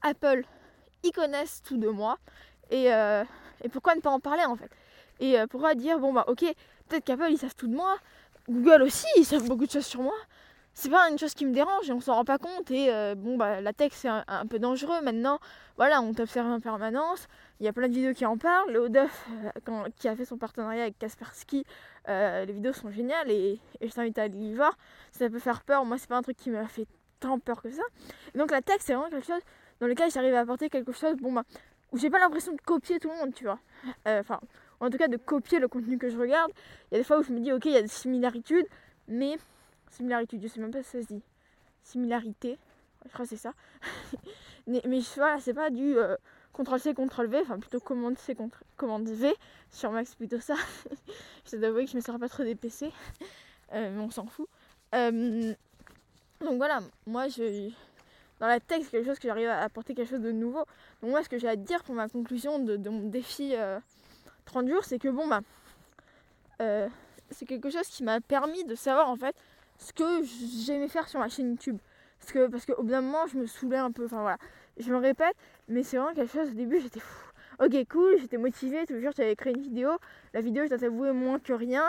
Apple 0.04 0.46
ils 1.04 1.12
connaissent 1.12 1.62
tout 1.64 1.78
de 1.78 1.88
moi. 1.88 2.18
Et, 2.70 2.94
euh, 2.94 3.24
et 3.64 3.70
pourquoi 3.70 3.96
ne 3.96 4.02
pas 4.02 4.12
en 4.12 4.20
parler 4.20 4.46
en 4.46 4.56
fait? 4.56 4.70
Et 5.20 5.40
euh, 5.40 5.48
pourquoi 5.48 5.76
dire, 5.76 6.00
bon 6.00 6.14
bah 6.14 6.26
ok, 6.28 6.46
peut-être 6.88 7.04
qu'Apple 7.06 7.28
ils 7.30 7.38
savent 7.38 7.56
tout 7.56 7.68
de 7.68 7.76
moi, 7.76 7.98
Google 8.50 8.84
aussi 8.84 9.08
ils 9.18 9.26
savent 9.26 9.48
beaucoup 9.48 9.66
de 9.66 9.72
choses 9.72 9.86
sur 9.86 10.02
moi. 10.02 10.16
C'est 10.74 10.90
pas 10.90 11.10
une 11.10 11.18
chose 11.18 11.34
qui 11.34 11.44
me 11.48 11.54
dérange 11.54 11.90
et 11.90 11.94
on 11.94 12.00
s'en 12.00 12.14
rend 12.14 12.26
pas 12.26 12.38
compte. 12.38 12.70
Et 12.70 12.94
euh, 12.94 13.16
bon 13.16 13.36
bah 13.36 13.62
la 13.62 13.74
tech 13.74 13.94
c'est 13.96 14.10
un, 14.10 14.46
peu 14.48 14.60
dangereux 14.60 15.02
maintenant. 15.02 15.40
Voilà, 15.76 16.02
on 16.02 16.14
t'observe 16.14 16.46
en 16.48 16.60
permanence. 16.60 17.28
Il 17.60 17.66
y 17.66 17.70
a 17.70 17.74
plein 17.74 17.88
de 17.88 17.94
vidéos 17.94 18.14
qui 18.14 18.28
en 18.28 18.38
parlent. 18.38 18.72
Le 18.72 18.82
Oduff 18.82 19.28
qui 19.96 20.08
a 20.08 20.16
fait 20.16 20.26
son 20.26 20.38
partenariat 20.38 20.84
avec 20.84 21.00
Kaspersky, 21.00 21.66
les 22.08 22.52
vidéos 22.52 22.74
sont 22.74 22.92
géniales 22.92 23.32
et, 23.32 23.60
et 23.82 23.88
je 23.88 23.94
t'invite 23.94 24.20
à 24.20 24.24
aller 24.24 24.38
y 24.38 24.54
voir. 24.54 24.78
Ça 25.12 25.28
peut 25.32 25.40
faire 25.40 25.64
peur. 25.64 25.84
Moi 25.84 25.98
c'est 25.98 26.10
pas 26.10 26.18
un 26.18 26.22
truc 26.22 26.38
qui 26.38 26.52
m'a 26.52 26.68
fait 26.68 26.86
tant 27.20 27.40
peur 27.40 27.64
que 27.64 27.72
ça. 27.72 27.82
donc 28.36 28.52
la 28.52 28.62
tech 28.62 28.78
c'est 28.82 28.94
vraiment 28.94 29.10
quelque 29.10 29.26
chose 29.26 29.42
dans 29.80 29.88
lequel 29.88 30.12
j'arrive 30.12 30.34
à 30.34 30.42
apporter 30.42 30.70
quelque 30.70 30.92
chose, 30.92 31.16
bon 31.18 31.34
bah, 31.34 31.44
où 31.92 31.98
j'ai 31.98 32.10
pas 32.10 32.20
l'impression 32.20 32.54
de 32.54 32.62
copier 32.62 33.00
tout 33.00 33.10
le 33.10 33.16
monde, 33.16 33.34
tu 33.34 33.46
vois. 33.46 33.60
Euh, 34.08 34.20
enfin, 34.20 34.40
en 34.80 34.90
tout 34.90 34.98
cas 34.98 35.08
de 35.08 35.18
copier 35.18 35.60
le 35.60 35.68
contenu 35.68 35.98
que 35.98 36.10
je 36.10 36.18
regarde. 36.18 36.52
Il 36.92 36.96
y 36.96 36.98
a 36.98 37.00
des 37.00 37.04
fois 37.04 37.20
où 37.20 37.24
je 37.24 37.32
me 37.32 37.40
dis, 37.40 37.52
ok, 37.52 37.66
il 37.66 37.72
y 37.72 37.78
a 37.78 37.82
des 37.82 37.88
similarités, 37.88 38.68
mais. 39.08 39.38
Similitudes, 39.90 40.44
je 40.44 40.48
sais 40.48 40.60
même 40.60 40.72
pas 40.72 40.84
si 40.84 40.90
ça 40.90 41.02
se 41.02 41.08
dit. 41.08 41.24
Similarité, 41.82 42.60
je 43.06 43.14
crois 43.14 43.24
que 43.26 43.30
c'est 43.30 43.38
ça. 43.38 43.54
mais, 44.68 44.82
mais 44.86 45.00
voilà, 45.16 45.40
c'est 45.40 45.54
pas 45.54 45.70
du 45.70 45.98
euh, 45.98 46.18
CTRL-C, 46.54 46.94
CTRL-V, 46.94 47.40
enfin 47.42 47.58
plutôt 47.58 47.80
commande-C, 47.80 48.36
commande-V. 48.76 49.34
Sur 49.72 49.92
Max, 49.92 50.14
plutôt 50.16 50.42
ça. 50.42 50.56
je 51.50 51.56
dois 51.56 51.70
avouer 51.70 51.86
que 51.86 51.92
je 51.92 51.96
me 51.96 52.02
sers 52.02 52.20
pas 52.20 52.28
trop 52.28 52.44
des 52.44 52.56
PC, 52.56 52.92
euh, 53.74 53.92
mais 53.92 54.00
on 54.00 54.10
s'en 54.10 54.28
fout. 54.28 54.50
donc 54.92 56.58
voilà, 56.58 56.82
moi 57.06 57.30
je 57.30 57.72
dans 58.40 58.48
la 58.48 58.60
texte 58.60 58.92
quelque 58.92 59.06
chose 59.06 59.20
que 59.20 59.28
j'arrive 59.28 59.48
à 59.48 59.62
apporter 59.62 59.94
quelque 59.94 60.10
chose 60.10 60.22
de 60.22 60.32
nouveau. 60.32 60.66
Donc 61.02 61.12
moi 61.12 61.24
ce 61.24 61.30
que 61.30 61.38
j'ai 61.38 61.48
à 61.48 61.56
dire 61.56 61.84
pour 61.84 61.96
ma 61.96 62.08
conclusion 62.08 62.60
de, 62.60 62.78
mon 62.90 63.08
défi 63.08 63.56
30 64.46 64.66
euh, 64.66 64.70
jours, 64.70 64.84
c'est 64.84 65.00
que 65.00 65.10
bon 65.10 65.28
bah 65.28 65.42
euh, 66.62 66.88
c'est 67.32 67.46
quelque 67.46 67.70
chose 67.70 67.88
qui 67.88 68.04
m'a 68.04 68.22
permis 68.22 68.64
de 68.64 68.76
savoir 68.76 69.10
en 69.10 69.16
fait 69.16 69.36
ce 69.78 69.94
que 69.94 70.24
j'aimais 70.66 70.88
faire 70.88 71.08
sur 71.08 71.20
ma 71.20 71.30
chaîne 71.30 71.52
YouTube. 71.52 71.78
Parce 72.20 72.32
que 72.32 72.48
parce 72.48 72.66
qu'au 72.66 72.82
bout 72.84 72.90
d'un 72.90 73.02
moment 73.02 73.28
je 73.28 73.38
me 73.38 73.46
saoulais 73.46 73.78
un 73.78 73.92
peu, 73.92 74.06
enfin 74.06 74.22
voilà. 74.22 74.38
Je 74.78 74.92
me 74.92 74.98
répète, 74.98 75.36
mais 75.68 75.84
c'est 75.84 75.98
vraiment 75.98 76.14
quelque 76.14 76.32
chose 76.32 76.50
au 76.50 76.56
début 76.56 76.80
j'étais 76.80 77.00
fou. 77.00 77.28
Ok 77.60 77.76
cool, 77.90 78.18
j'étais 78.20 78.38
motivée, 78.38 78.86
toujours 78.86 79.12
j'avais 79.16 79.36
créé 79.36 79.54
une 79.54 79.62
vidéo. 79.62 79.90
La 80.34 80.42
vidéo 80.42 80.64
je 80.64 80.70
dois 80.70 80.78
t'avouer 80.78 81.12
moins 81.12 81.40
que 81.40 81.54
rien. 81.54 81.86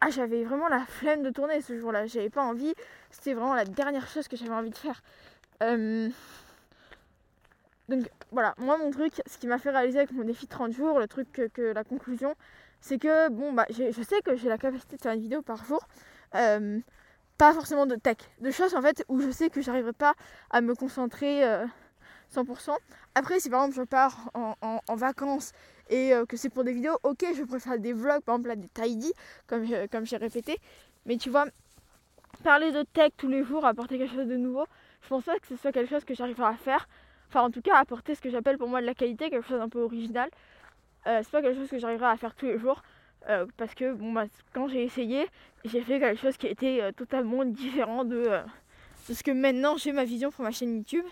Ah 0.00 0.10
j'avais 0.10 0.44
vraiment 0.44 0.68
la 0.68 0.84
flemme 0.84 1.22
de 1.22 1.30
tourner 1.30 1.62
ce 1.62 1.78
jour-là, 1.78 2.06
j'avais 2.06 2.28
pas 2.28 2.42
envie, 2.42 2.74
c'était 3.10 3.32
vraiment 3.32 3.54
la 3.54 3.64
dernière 3.64 4.06
chose 4.08 4.28
que 4.28 4.36
j'avais 4.36 4.52
envie 4.52 4.70
de 4.70 4.76
faire. 4.76 5.00
Euh, 5.62 6.08
donc 7.88 8.08
voilà, 8.32 8.54
moi 8.58 8.78
mon 8.78 8.90
truc, 8.90 9.14
ce 9.26 9.38
qui 9.38 9.46
m'a 9.46 9.58
fait 9.58 9.70
réaliser 9.70 9.98
avec 9.98 10.12
mon 10.12 10.24
défi 10.24 10.46
de 10.46 10.50
30 10.50 10.72
jours, 10.72 10.98
le 10.98 11.06
truc 11.06 11.30
que, 11.32 11.62
la 11.72 11.84
conclusion, 11.84 12.34
c'est 12.80 12.98
que 12.98 13.28
bon 13.30 13.52
bah 13.52 13.66
je 13.70 14.02
sais 14.02 14.20
que 14.22 14.36
j'ai 14.36 14.48
la 14.48 14.58
capacité 14.58 14.96
de 14.96 15.02
faire 15.02 15.12
une 15.12 15.20
vidéo 15.20 15.42
par 15.42 15.64
jour. 15.64 15.86
Euh, 16.34 16.80
pas 17.38 17.52
forcément 17.52 17.86
de 17.86 17.96
tech, 17.96 18.16
de 18.40 18.50
choses 18.50 18.74
en 18.74 18.82
fait 18.82 19.04
où 19.08 19.20
je 19.20 19.30
sais 19.30 19.50
que 19.50 19.60
j'arriverai 19.60 19.92
pas 19.92 20.14
à 20.50 20.60
me 20.60 20.74
concentrer 20.74 21.42
100%. 22.34 22.70
Euh, 22.70 22.74
Après, 23.14 23.40
si 23.40 23.50
par 23.50 23.64
exemple 23.64 23.76
je 23.76 23.82
pars 23.82 24.30
en, 24.34 24.96
vacances 24.96 25.52
et 25.90 26.14
euh, 26.14 26.24
que 26.24 26.36
c'est 26.36 26.48
pour 26.48 26.64
des 26.64 26.72
vidéos, 26.72 26.98
ok, 27.02 27.24
je 27.36 27.44
préfère 27.44 27.78
des 27.78 27.92
vlogs, 27.92 28.22
par 28.22 28.36
exemple 28.36 28.48
là, 28.48 28.56
des 28.56 28.68
tidy, 28.68 29.12
comme, 29.46 29.64
comme 29.92 30.06
j'ai 30.06 30.16
répété. 30.16 30.58
Mais 31.04 31.18
tu 31.18 31.30
vois, 31.30 31.44
parler 32.42 32.72
de 32.72 32.82
tech 32.82 33.12
tous 33.16 33.28
les 33.28 33.44
jours, 33.44 33.64
apporter 33.66 33.98
quelque 33.98 34.14
chose 34.14 34.26
de 34.26 34.36
nouveau, 34.36 34.64
je 35.02 35.08
pense 35.08 35.24
pas 35.24 35.38
que 35.38 35.46
ce 35.46 35.56
soit 35.56 35.72
quelque 35.72 35.90
chose 35.90 36.04
que 36.04 36.14
j'arriverai 36.14 36.48
à 36.48 36.56
faire. 36.56 36.88
Enfin, 37.28 37.42
en 37.42 37.50
tout 37.50 37.62
cas, 37.62 37.76
apporter 37.76 38.14
ce 38.14 38.20
que 38.20 38.30
j'appelle 38.30 38.58
pour 38.58 38.68
moi 38.68 38.80
de 38.80 38.86
la 38.86 38.94
qualité, 38.94 39.30
quelque 39.30 39.46
chose 39.46 39.58
d'un 39.58 39.68
peu 39.68 39.80
original. 39.80 40.30
Euh, 41.06 41.20
c'est 41.22 41.30
pas 41.30 41.42
quelque 41.42 41.56
chose 41.56 41.68
que 41.68 41.78
j'arriverai 41.78 42.06
à 42.06 42.16
faire 42.16 42.34
tous 42.34 42.46
les 42.46 42.58
jours. 42.58 42.82
Euh, 43.28 43.46
parce 43.56 43.74
que 43.74 43.92
bon, 43.92 44.12
bah, 44.12 44.24
quand 44.52 44.68
j'ai 44.68 44.84
essayé, 44.84 45.26
j'ai 45.64 45.80
fait 45.82 45.98
quelque 45.98 46.20
chose 46.20 46.36
qui 46.36 46.46
était 46.46 46.80
euh, 46.80 46.92
totalement 46.92 47.44
différent 47.44 48.04
de, 48.04 48.28
de, 49.08 49.14
ce 49.14 49.22
que 49.22 49.32
maintenant 49.32 49.76
j'ai 49.76 49.92
ma 49.92 50.04
vision 50.04 50.30
pour 50.30 50.44
ma 50.44 50.52
chaîne 50.52 50.76
YouTube. 50.76 51.04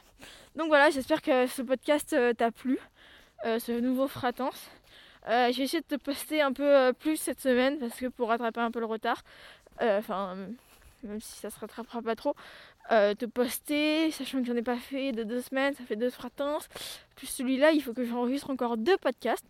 Donc 0.55 0.69
voilà, 0.69 0.91
j'espère 0.91 1.23
que 1.23 1.47
ce 1.47 1.63
podcast 1.63 2.17
t'a 2.37 2.51
plu, 2.53 2.79
ce 3.45 3.81
nouveau 3.81 4.07
Fratance. 4.07 4.71
je 5.27 5.57
vais 5.57 5.65
essayer 5.65 5.81
de 5.81 5.97
te 5.97 5.97
poster 5.97 6.41
un 6.41 6.53
peu 6.53 6.93
plus 6.99 7.17
cette 7.17 7.41
semaine 7.41 7.79
parce 7.79 7.99
que 7.99 8.07
pour 8.07 8.29
rattraper 8.29 8.61
un 8.61 8.71
peu 8.71 8.79
le 8.79 8.87
retard, 8.87 9.23
enfin 9.81 10.37
même 11.03 11.21
si 11.21 11.39
ça 11.39 11.51
se 11.51 11.59
rattrapera 11.59 12.03
pas 12.03 12.15
trop, 12.15 12.35
euh, 12.93 13.15
te 13.15 13.25
poster, 13.25 14.11
sachant 14.11 14.41
que 14.41 14.47
j'en 14.47 14.57
ai 14.57 14.63
pas 14.63 14.77
fait 14.77 15.13
de 15.13 15.23
deux 15.23 15.41
semaines, 15.41 15.75
ça 15.75 15.85
fait 15.85 15.97
deux 15.97 16.11
fratances. 16.11 16.69
Plus 17.17 17.27
celui-là, 17.27 17.73
il 17.73 17.83
faut 17.83 17.95
que 17.95 18.05
j'enregistre 18.05 18.51
encore 18.51 18.77
deux 18.77 18.99
podcasts. 18.99 19.47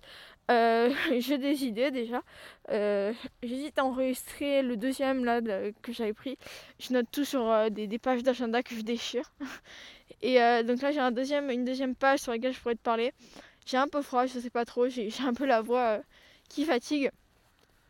Euh, 0.51 0.91
j'ai 1.19 1.39
des 1.39 1.65
idées 1.65 1.91
déjà. 1.91 2.23
Euh, 2.71 3.13
j'hésite 3.43 3.79
à 3.79 3.85
enregistrer 3.85 4.63
le 4.63 4.77
deuxième 4.77 5.25
là 5.25 5.41
que 5.83 5.93
j'avais 5.93 6.13
pris. 6.13 6.39
Je 6.79 6.93
note 6.93 7.07
tout 7.11 7.25
sur 7.25 7.71
des, 7.71 7.99
pages 7.99 8.23
d'agenda 8.23 8.63
que 8.63 8.75
je 8.75 8.83
déchire. 8.83 9.33
Et 10.23 10.39
donc 10.65 10.81
là 10.81 10.93
j'ai 10.93 11.01
un 11.01 11.11
deuxième, 11.11 11.51
une 11.51 11.65
deuxième 11.65 11.95
page 11.95 12.21
sur 12.21 12.33
laquelle 12.33 12.53
je 12.53 12.61
pourrais 12.61 12.77
te 12.77 12.83
parler. 12.83 13.13
J'ai 13.67 13.79
un 13.79 13.89
peu 13.89 14.01
froid, 14.03 14.27
je 14.27 14.39
sais 14.39 14.51
pas 14.51 14.65
trop, 14.65 14.89
j'ai 14.89 15.11
un 15.27 15.35
peu 15.35 15.45
la 15.45 15.61
voix 15.61 16.01
qui 16.49 16.65
fatigue. 16.65 17.11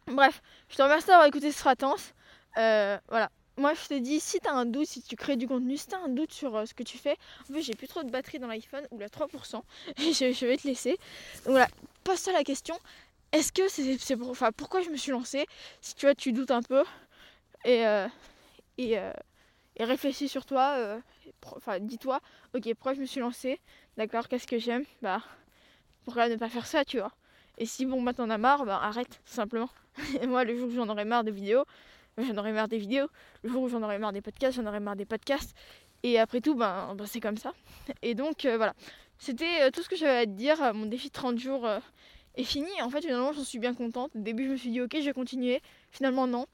Bref, 0.06 0.42
je 0.68 0.76
te 0.76 0.82
remercie 0.82 1.08
d'avoir 1.08 1.26
écouté 1.26 1.52
ce 1.52 1.58
fratance. 1.58 2.14
voilà, 2.56 3.30
moi 3.56 3.75
je 3.75 3.88
te 3.88 3.94
dis, 3.94 4.20
si 4.20 4.40
tu 4.40 4.49
as 4.49 4.52
un 4.52 4.66
doute, 4.66 4.87
si 4.87 5.02
tu 5.02 5.16
crées 5.16 5.37
du 5.37 5.46
contenu, 5.46 5.76
si 5.76 5.88
tu 5.88 5.94
as 5.94 6.00
un 6.00 6.08
doute 6.08 6.32
sur 6.32 6.56
euh, 6.56 6.66
ce 6.66 6.75
que 6.75 6.82
tu 6.82 6.99
fais, 6.99 7.16
en 7.49 7.54
fait 7.54 7.62
j'ai 7.62 7.75
plus 7.75 7.88
trop 7.88 8.02
de 8.02 8.11
batterie 8.11 8.38
dans 8.38 8.49
l'iPhone, 8.49 8.87
ou 8.90 8.99
la 8.99 9.08
3%, 9.08 9.62
et 9.99 10.12
je, 10.12 10.46
vais 10.46 10.56
te 10.56 10.66
laisser. 10.66 10.99
Donc 11.44 11.52
voilà, 11.52 11.68
pose-toi 12.02 12.32
la 12.32 12.44
question, 12.44 12.78
est-ce 13.32 13.52
que 13.52 13.68
c'est 13.68 14.16
pour, 14.16 14.30
enfin, 14.30 14.50
pourquoi 14.52 14.82
je 14.82 14.90
me 14.90 14.96
suis 14.96 15.12
lancée 15.12 15.46
Si 15.80 15.94
tu 15.94 16.06
vois, 16.06 16.14
tu 16.14 16.32
doutes 16.32 16.50
un 16.50 16.62
peu, 16.62 16.84
et, 17.64 17.87
euh, 17.87 18.06
euh, 18.80 19.12
et, 19.76 19.84
réfléchis 19.84 20.28
sur 20.28 20.44
toi, 20.46 21.00
enfin 21.56 21.78
dis-toi, 21.78 22.20
ok, 22.54 22.62
pourquoi 22.75 22.94
je 22.94 23.00
me 23.00 23.06
suis 23.06 23.20
lancée 23.20 23.61
D'accord, 23.96 24.28
qu'est-ce 24.28 24.46
que 24.46 24.58
j'aime 24.58 24.84
Bah, 25.02 25.23
pourquoi 26.04 26.28
ne 26.28 26.37
pas 26.37 26.49
faire 26.49 26.66
ça, 26.66 26.84
tu 26.84 26.99
vois 26.99 27.12
Et 27.58 27.66
si 27.66 27.87
bon, 27.87 28.02
bah 28.02 28.12
t'en 28.12 28.28
as 28.30 28.38
marre, 28.38 28.64
bah 28.66 28.80
arrête, 28.82 29.20
tout 29.25 29.32
simplement. 29.32 29.70
et 30.20 30.26
moi, 30.26 30.44
le 30.44 30.56
jour 30.56 30.68
où 30.68 30.73
j'en 30.73 30.88
aurai 30.88 31.04
marre 31.04 31.25
de 31.25 31.30
vidéos, 31.30 31.64
j'en 32.18 32.37
aurais 32.37 32.52
marre 32.52 32.68
des 32.68 32.78
vidéos. 32.78 33.06
Le 33.42 33.50
jour 33.50 33.62
où 33.62 33.68
j'en 33.68 33.83
aurais 33.83 33.99
marre 33.99 34.12
des 34.12 34.21
podcasts, 34.21 34.56
j'en 34.56 34.66
aurais 34.66 34.80
marre 34.80 34.97
des 34.97 35.04
podcasts. 35.04 35.54
Et 36.02 36.18
après 36.18 36.40
tout, 36.40 36.54
ben, 36.54 36.94
ben 36.97 37.06
c'est 37.06 37.21
comme 37.21 37.38
ça. 37.38 37.52
Et 38.02 38.14
donc 38.14 38.44
euh, 38.44 38.56
voilà, 38.56 38.75
c'était 39.18 39.62
euh, 39.62 39.71
tout 39.71 39.83
ce 39.83 39.88
que 39.88 39.97
j'avais 39.97 40.18
à 40.18 40.26
te 40.26 40.30
dire. 40.30 40.62
Euh, 40.62 40.73
mon 40.73 40.87
défi 40.87 41.09
de 41.09 41.12
30 41.12 41.38
jours 41.38 41.66
est 42.37 42.44
fini. 42.44 42.71
En 42.83 42.90
fait, 42.90 43.00
finalement, 43.00 43.33
j'en 43.33 43.44
suis 43.44 43.59
bien 43.59 43.75
contente. 43.75 44.11
Au 44.14 44.21
début, 44.21 44.44
je 44.44 44.50
me 44.50 44.56
suis 44.56 44.71
dit, 44.71 44.80
ok, 44.80 44.94
je 44.94 45.04
vais 45.04 45.12
continuer. 45.12 45.62
Finalement, 45.90 46.26
non. 46.26 46.47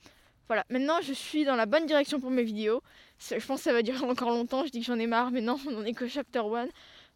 Voilà, 0.47 0.65
maintenant, 0.71 1.01
je 1.03 1.13
suis 1.13 1.45
dans 1.45 1.57
la 1.57 1.67
bonne 1.67 1.87
direction 1.87 2.21
pour 2.21 2.31
mes 2.31 2.43
vidéos. 2.43 2.83
Je 3.19 3.45
pense 3.45 3.61
que 3.61 3.65
ça 3.65 3.73
va 3.73 3.83
durer 3.83 4.05
encore 4.05 4.31
longtemps. 4.31 4.65
Je 4.65 4.71
dis 4.71 4.81
que 4.81 4.87
j'en 4.87 4.99
ai 4.99 5.07
marre, 5.07 5.31
mais 5.31 5.41
non, 5.41 5.59
on 5.67 5.73
n'en 5.73 5.85
est 5.85 5.95
que 5.95 6.07
chapter 6.07 6.43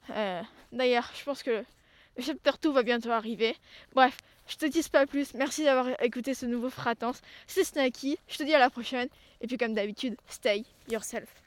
1. 0.09 0.43
D'ailleurs, 0.73 1.11
je 1.17 1.25
pense 1.25 1.43
que 1.43 1.65
le 2.17 2.23
chapter 2.23 2.51
2 2.63 2.71
va 2.73 2.83
bientôt 2.83 3.11
arriver. 3.11 3.57
Bref, 3.95 4.19
je 4.47 4.57
te 4.57 4.67
dis 4.67 4.83
pas 4.91 5.07
plus. 5.07 5.35
Merci 5.35 5.65
d'avoir 5.65 5.89
écouté 6.03 6.35
ce 6.35 6.47
nouveau 6.47 6.71
fratance. 6.71 7.21
C'est 7.47 7.65
Snacky. 7.65 8.19
Je 8.29 8.39
te 8.39 8.43
dis 8.43 8.55
à 8.55 8.59
la 8.59 8.71
prochaine. 8.71 9.09
Et 9.41 9.47
puis 9.47 9.57
comme 9.57 9.75
d'habitude, 9.75 10.17
stay 10.29 10.65
yourself. 10.89 11.44